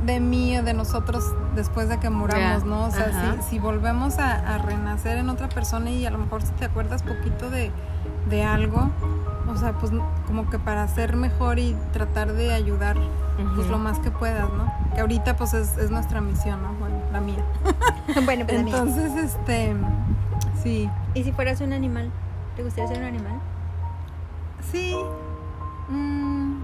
de 0.07 0.19
mí 0.19 0.57
o 0.57 0.63
de 0.63 0.73
nosotros 0.73 1.23
después 1.55 1.89
de 1.89 1.99
que 1.99 2.09
muramos, 2.09 2.65
¿no? 2.65 2.85
O 2.85 2.91
sea, 2.91 3.37
si, 3.41 3.49
si 3.49 3.59
volvemos 3.59 4.17
a, 4.17 4.55
a 4.55 4.57
renacer 4.57 5.17
en 5.17 5.29
otra 5.29 5.49
persona 5.49 5.91
y 5.91 6.05
a 6.05 6.09
lo 6.09 6.17
mejor 6.17 6.41
si 6.41 6.51
te 6.53 6.65
acuerdas 6.65 7.03
poquito 7.03 7.51
de, 7.51 7.71
de 8.29 8.43
algo, 8.43 8.89
o 9.47 9.55
sea, 9.55 9.73
pues 9.73 9.91
como 10.25 10.49
que 10.49 10.59
para 10.59 10.87
ser 10.87 11.15
mejor 11.15 11.59
y 11.59 11.75
tratar 11.93 12.33
de 12.33 12.53
ayudar 12.53 12.97
pues 13.55 13.67
lo 13.67 13.77
más 13.77 13.99
que 13.99 14.09
puedas, 14.09 14.49
¿no? 14.53 14.73
Que 14.95 15.01
ahorita 15.01 15.35
pues 15.35 15.53
es, 15.53 15.77
es 15.77 15.91
nuestra 15.91 16.21
misión, 16.21 16.61
¿no? 16.63 16.73
Bueno, 16.79 16.95
la 17.11 17.21
mía. 17.21 17.43
bueno, 18.25 18.45
pues. 18.47 18.59
Entonces, 18.59 19.15
este, 19.15 19.75
sí, 20.63 20.89
¿Y 21.13 21.23
si 21.23 21.31
fueras 21.33 21.61
un 21.61 21.73
animal? 21.73 22.09
¿Te 22.55 22.63
gustaría 22.63 22.87
ser 22.87 22.99
un 22.99 23.05
animal? 23.05 23.39
sí. 24.71 24.95
mm, 25.89 26.55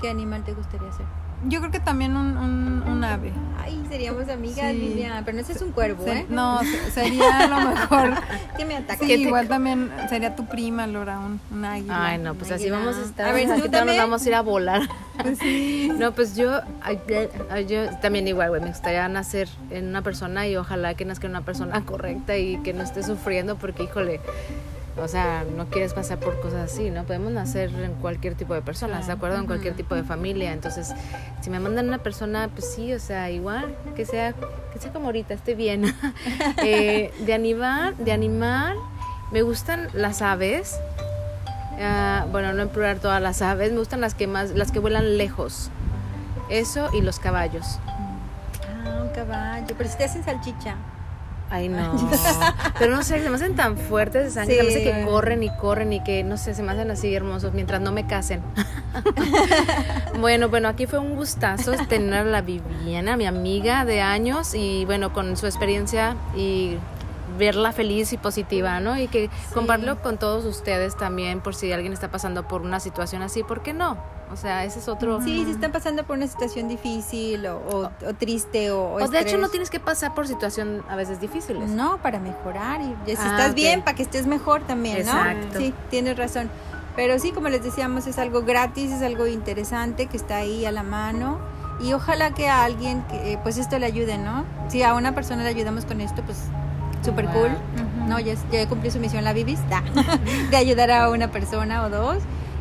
¿Qué 0.00 0.10
animal 0.10 0.42
te 0.42 0.52
gustaría 0.52 0.92
ser? 0.92 1.06
Yo 1.48 1.60
creo 1.60 1.70
que 1.72 1.80
también 1.80 2.16
un, 2.16 2.36
un, 2.36 2.82
un 2.86 3.04
ave. 3.04 3.32
Ay, 3.64 3.80
seríamos 3.88 4.28
amigas, 4.28 4.72
Sí. 4.72 5.06
Pero 5.24 5.34
no 5.36 5.40
ese 5.42 5.52
es 5.52 5.62
un 5.62 5.70
cuervo, 5.72 6.04
Se- 6.04 6.12
¿eh? 6.20 6.26
No, 6.28 6.60
se- 6.62 6.90
sería 6.90 7.38
a 7.40 7.46
lo 7.46 7.70
mejor. 7.70 8.14
Que 8.56 8.64
me 8.64 8.76
ataque. 8.76 9.06
Sí, 9.06 9.12
igual 9.22 9.48
también 9.48 9.90
sería 10.10 10.34
tu 10.36 10.46
prima, 10.46 10.86
Laura, 10.86 11.18
un, 11.20 11.40
un 11.50 11.64
águila. 11.64 12.06
Ay, 12.06 12.18
no, 12.18 12.34
pues 12.34 12.50
así 12.52 12.64
Águila. 12.64 12.78
vamos 12.78 12.96
a 12.96 13.02
estar. 13.02 13.28
A 13.28 13.32
ver, 13.32 13.44
¿tú 13.44 13.48
todos 13.54 13.62
nos 13.64 13.70
también? 13.70 13.98
vamos 13.98 14.24
a 14.24 14.28
ir 14.28 14.34
a 14.34 14.40
volar. 14.42 14.82
Pues 15.22 15.38
sí. 15.38 15.90
No, 15.98 16.12
pues 16.12 16.36
yo, 16.36 16.60
ay, 16.82 16.98
ay, 17.50 17.66
yo 17.66 17.88
también 18.00 18.26
igual, 18.28 18.48
güey, 18.50 18.60
me 18.60 18.68
gustaría 18.68 19.06
nacer 19.08 19.48
en 19.70 19.88
una 19.88 20.02
persona 20.02 20.46
y 20.48 20.56
ojalá 20.56 20.94
que 20.94 21.04
nazca 21.04 21.26
en 21.26 21.32
una 21.32 21.42
persona 21.42 21.84
correcta 21.84 22.36
y 22.36 22.56
que 22.58 22.72
no 22.72 22.82
esté 22.82 23.02
sufriendo 23.02 23.56
porque, 23.56 23.84
híjole, 23.84 24.20
o 24.96 25.08
sea, 25.08 25.44
no 25.56 25.66
quieres 25.66 25.94
pasar 25.94 26.18
por 26.18 26.38
cosas 26.40 26.70
así, 26.72 26.90
¿no? 26.90 27.04
Podemos 27.04 27.32
nacer 27.32 27.70
en 27.70 27.94
cualquier 27.94 28.34
tipo 28.34 28.54
de 28.54 28.62
personas, 28.62 29.06
¿de 29.06 29.14
acuerdo? 29.14 29.38
En 29.38 29.46
cualquier 29.46 29.74
tipo 29.74 29.94
de 29.94 30.02
familia. 30.02 30.52
Entonces, 30.52 30.92
si 31.40 31.50
me 31.50 31.60
mandan 31.60 31.88
una 31.88 31.98
persona, 31.98 32.48
pues 32.52 32.72
sí, 32.74 32.92
o 32.92 32.98
sea, 32.98 33.30
igual, 33.30 33.74
que 33.96 34.04
sea, 34.04 34.34
que 34.72 34.78
sea 34.78 34.92
como 34.92 35.06
ahorita, 35.06 35.34
esté 35.34 35.54
bien. 35.54 35.84
Eh, 36.64 37.12
de 37.20 37.34
animal, 37.34 37.94
de 37.98 38.12
animal, 38.12 38.76
me 39.32 39.42
gustan 39.42 39.88
las 39.94 40.22
aves. 40.22 40.78
Ah, 41.80 42.26
bueno, 42.30 42.52
no 42.52 42.62
en 42.62 42.68
plural 42.68 43.00
todas 43.00 43.20
las 43.20 43.42
aves, 43.42 43.72
me 43.72 43.78
gustan 43.78 44.00
las 44.00 44.14
que 44.14 44.26
más, 44.26 44.50
las 44.50 44.70
que 44.70 44.78
vuelan 44.78 45.16
lejos. 45.16 45.70
Eso 46.48 46.90
y 46.92 47.00
los 47.00 47.18
caballos. 47.18 47.78
Ah, 48.68 49.02
un 49.02 49.08
caballo. 49.10 49.74
Pero 49.76 49.88
si 49.90 49.96
te 49.96 50.04
hacen 50.04 50.24
salchicha. 50.24 50.76
Ay, 51.52 51.68
no. 51.68 51.92
Pero 52.78 52.96
no 52.96 53.02
sé, 53.02 53.22
se 53.22 53.28
me 53.28 53.36
hacen 53.36 53.54
tan 53.54 53.76
fuertes 53.76 54.24
de 54.24 54.30
sangre, 54.30 54.56
se 54.56 54.62
me 54.62 54.68
hace 54.70 54.84
que 54.84 55.04
corren 55.04 55.42
y 55.42 55.50
corren 55.56 55.92
y 55.92 56.02
que, 56.02 56.24
no 56.24 56.38
sé, 56.38 56.54
se 56.54 56.62
me 56.62 56.72
hacen 56.72 56.90
así 56.90 57.14
hermosos 57.14 57.52
mientras 57.52 57.82
no 57.82 57.92
me 57.92 58.06
casen. 58.06 58.40
bueno, 60.18 60.48
bueno, 60.48 60.68
aquí 60.68 60.86
fue 60.86 60.98
un 60.98 61.14
gustazo 61.14 61.72
tener 61.90 62.20
a 62.20 62.24
la 62.24 62.40
Viviana, 62.40 63.18
mi 63.18 63.26
amiga 63.26 63.84
de 63.84 64.00
años, 64.00 64.54
y 64.54 64.86
bueno, 64.86 65.12
con 65.12 65.36
su 65.36 65.44
experiencia 65.44 66.16
y 66.34 66.78
verla 67.36 67.72
feliz 67.72 68.12
y 68.12 68.16
positiva, 68.18 68.80
¿no? 68.80 68.98
Y 68.98 69.08
que 69.08 69.30
compartirlo 69.54 70.00
con 70.02 70.18
todos 70.18 70.44
ustedes 70.44 70.96
también, 70.96 71.40
por 71.40 71.54
si 71.54 71.72
alguien 71.72 71.92
está 71.92 72.10
pasando 72.10 72.46
por 72.48 72.62
una 72.62 72.80
situación 72.80 73.22
así, 73.22 73.42
¿por 73.42 73.62
qué 73.62 73.72
no? 73.72 73.96
O 74.32 74.36
sea, 74.36 74.64
ese 74.64 74.78
es 74.78 74.88
otro... 74.88 75.20
Sí, 75.20 75.44
si 75.44 75.50
están 75.50 75.72
pasando 75.72 76.04
por 76.04 76.16
una 76.16 76.26
situación 76.26 76.66
difícil 76.66 77.46
o, 77.46 77.56
o- 77.58 77.90
o 78.08 78.14
triste 78.14 78.70
o, 78.70 78.94
o 78.94 79.04
O 79.04 79.08
de 79.08 79.20
hecho 79.20 79.36
no 79.36 79.50
tienes 79.50 79.68
que 79.68 79.78
pasar 79.78 80.14
por 80.14 80.26
situación 80.26 80.82
a 80.88 80.96
veces 80.96 81.20
difíciles. 81.20 81.68
No, 81.68 81.98
para 81.98 82.18
mejorar. 82.18 82.80
Y 82.80 83.10
si 83.10 83.16
Ah, 83.18 83.26
estás 83.26 83.50
ok. 83.50 83.54
bien, 83.56 83.82
para 83.82 83.94
que 83.94 84.02
estés 84.02 84.26
mejor 84.26 84.62
también, 84.62 85.04
¿no? 85.04 85.12
Exacto. 85.18 85.58
Sí, 85.58 85.74
tienes 85.90 86.16
razón. 86.16 86.48
Pero 86.96 87.18
sí, 87.18 87.32
como 87.32 87.50
les 87.50 87.62
decíamos, 87.62 88.06
es 88.06 88.18
algo 88.18 88.40
gratis, 88.42 88.90
es 88.90 89.02
algo 89.02 89.26
interesante 89.26 90.06
que 90.06 90.16
está 90.16 90.36
ahí 90.36 90.64
a 90.64 90.72
la 90.72 90.82
mano. 90.82 91.38
Y 91.80 91.92
ojalá 91.92 92.30
que 92.32 92.48
a 92.48 92.64
alguien, 92.64 93.02
que, 93.08 93.32
eh, 93.32 93.38
pues 93.42 93.58
esto 93.58 93.78
le 93.78 93.84
ayude, 93.86 94.16
¿no? 94.16 94.44
Si 94.68 94.82
a 94.82 94.94
una 94.94 95.14
persona 95.14 95.42
le 95.42 95.48
ayudamos 95.50 95.84
con 95.84 96.00
esto, 96.00 96.22
pues 96.22 96.38
súper 97.02 97.26
Wow. 97.26 97.34
cool, 97.34 97.50
no, 98.08 98.18
ya, 98.20 98.34
ya 98.50 98.68
cumplió 98.68 98.90
su 98.90 98.98
misión 99.00 99.24
la 99.24 99.32
da, 99.34 99.82
de 100.50 100.56
ayudar 100.56 100.90
a 100.90 101.10
una 101.10 101.28
persona 101.28 101.82
o 101.84 101.90
dos. 101.90 102.18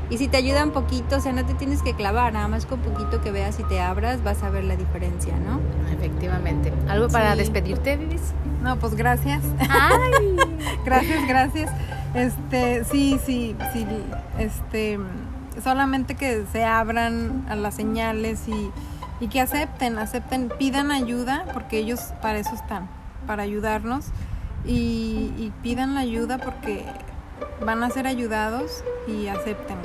Y 0.09 0.17
si 0.17 0.27
te 0.27 0.35
ayudan 0.35 0.71
poquito, 0.71 1.15
o 1.15 1.19
sea, 1.21 1.31
no 1.31 1.45
te 1.45 1.53
tienes 1.53 1.81
que 1.81 1.93
clavar, 1.93 2.33
nada 2.33 2.49
más 2.49 2.65
con 2.65 2.79
poquito 2.81 3.21
que 3.21 3.31
veas 3.31 3.57
y 3.61 3.63
te 3.63 3.79
abras, 3.79 4.21
vas 4.23 4.43
a 4.43 4.49
ver 4.49 4.65
la 4.65 4.75
diferencia, 4.75 5.33
¿no? 5.37 5.61
Efectivamente. 5.93 6.73
¿Algo 6.89 7.07
para 7.07 7.31
Sí. 7.31 7.37
despedirte, 7.39 7.95
Vivis? 7.95 8.33
No, 8.61 8.75
pues 8.77 8.95
gracias. 8.95 9.41
Ay. 9.69 10.35
Gracias, 10.85 11.27
gracias. 11.27 11.71
Este, 12.13 12.83
sí, 12.83 13.19
sí, 13.25 13.55
sí, 13.71 13.85
este, 14.37 14.99
solamente 15.63 16.15
que 16.15 16.43
se 16.51 16.65
abran 16.65 17.45
a 17.49 17.55
las 17.55 17.75
señales 17.75 18.47
y, 18.47 18.71
y 19.23 19.27
que 19.29 19.39
acepten, 19.41 19.97
acepten, 19.97 20.51
pidan 20.59 20.91
ayuda, 20.91 21.45
porque 21.53 21.77
ellos 21.77 21.99
para 22.21 22.39
eso 22.39 22.53
están, 22.53 22.87
para 23.27 23.43
ayudarnos 23.43 24.05
y, 24.65 25.33
y 25.37 25.51
pidan 25.61 25.95
la 25.95 26.01
ayuda 26.01 26.37
porque 26.37 26.85
van 27.65 27.83
a 27.83 27.89
ser 27.89 28.07
ayudados 28.07 28.83
y 29.07 29.27
acepten. 29.27 29.77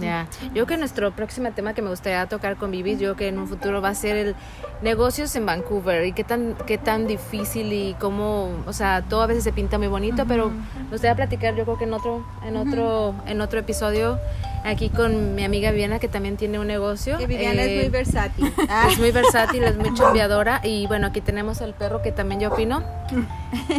Ya, 0.00 0.28
yo 0.42 0.52
creo 0.52 0.66
que 0.66 0.76
nuestro 0.76 1.10
próximo 1.12 1.50
tema 1.52 1.72
que 1.72 1.80
me 1.80 1.88
gustaría 1.88 2.26
tocar 2.26 2.56
con 2.56 2.70
Vivis, 2.70 2.98
yo 2.98 3.14
creo 3.14 3.16
que 3.16 3.28
en 3.28 3.38
un 3.38 3.48
futuro 3.48 3.80
va 3.80 3.90
a 3.90 3.94
ser 3.94 4.16
el 4.16 4.34
negocios 4.82 5.34
en 5.36 5.46
Vancouver 5.46 6.04
y 6.04 6.12
qué 6.12 6.22
tan 6.22 6.54
qué 6.66 6.76
tan 6.76 7.06
difícil 7.06 7.72
y 7.72 7.94
cómo, 7.98 8.50
o 8.66 8.72
sea, 8.74 9.02
todo 9.08 9.22
a 9.22 9.26
veces 9.26 9.44
se 9.44 9.52
pinta 9.52 9.78
muy 9.78 9.88
bonito, 9.88 10.24
pero 10.26 10.50
me 10.50 10.90
gustaría 10.90 11.14
platicar 11.14 11.54
yo 11.54 11.64
creo 11.64 11.78
que 11.78 11.84
en 11.84 11.94
otro 11.94 12.26
en 12.44 12.56
otro 12.56 13.14
en 13.26 13.40
otro 13.40 13.58
episodio 13.58 14.18
aquí 14.66 14.88
con 14.90 15.34
mi 15.34 15.44
amiga 15.44 15.70
Viviana 15.70 15.98
que 15.98 16.08
también 16.08 16.36
tiene 16.36 16.58
un 16.58 16.66
negocio. 16.66 17.18
Que 17.18 17.26
Viviana 17.26 17.62
Eh, 17.62 17.76
es 17.76 17.82
muy 17.82 17.90
versátil. 17.90 18.52
es 18.90 18.98
muy 18.98 19.10
versátil, 19.12 19.64
es 19.64 19.76
muy 19.76 19.94
chambeadora 19.94 20.60
y 20.64 20.86
bueno, 20.86 21.06
aquí 21.08 21.20
tenemos 21.20 21.60
el 21.60 21.74
perro 21.74 22.02
que 22.02 22.12
también 22.12 22.40
yo 22.40 22.50
opino. 22.52 22.82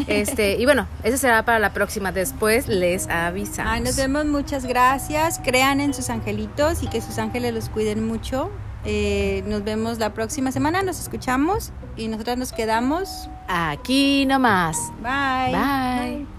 Este, 0.07 0.55
y 0.57 0.65
bueno, 0.65 0.87
ese 1.03 1.17
será 1.17 1.43
para 1.43 1.59
la 1.59 1.73
próxima, 1.73 2.11
después 2.11 2.67
les 2.67 3.07
avisamos. 3.09 3.71
Ay, 3.73 3.81
nos 3.81 3.95
vemos, 3.97 4.25
muchas 4.25 4.65
gracias. 4.65 5.39
Crean 5.43 5.81
en 5.81 5.93
sus 5.93 6.09
angelitos 6.09 6.83
y 6.83 6.87
que 6.87 7.01
sus 7.01 7.17
ángeles 7.17 7.53
los 7.53 7.69
cuiden 7.69 8.07
mucho. 8.07 8.49
Eh, 8.85 9.43
nos 9.47 9.63
vemos 9.63 9.99
la 9.99 10.13
próxima 10.13 10.51
semana, 10.51 10.81
nos 10.81 10.99
escuchamos 10.99 11.71
y 11.97 12.07
nosotras 12.07 12.37
nos 12.37 12.53
quedamos. 12.53 13.29
Aquí 13.47 14.25
nomás. 14.25 14.77
Bye. 15.01 15.51
Bye. 15.53 16.36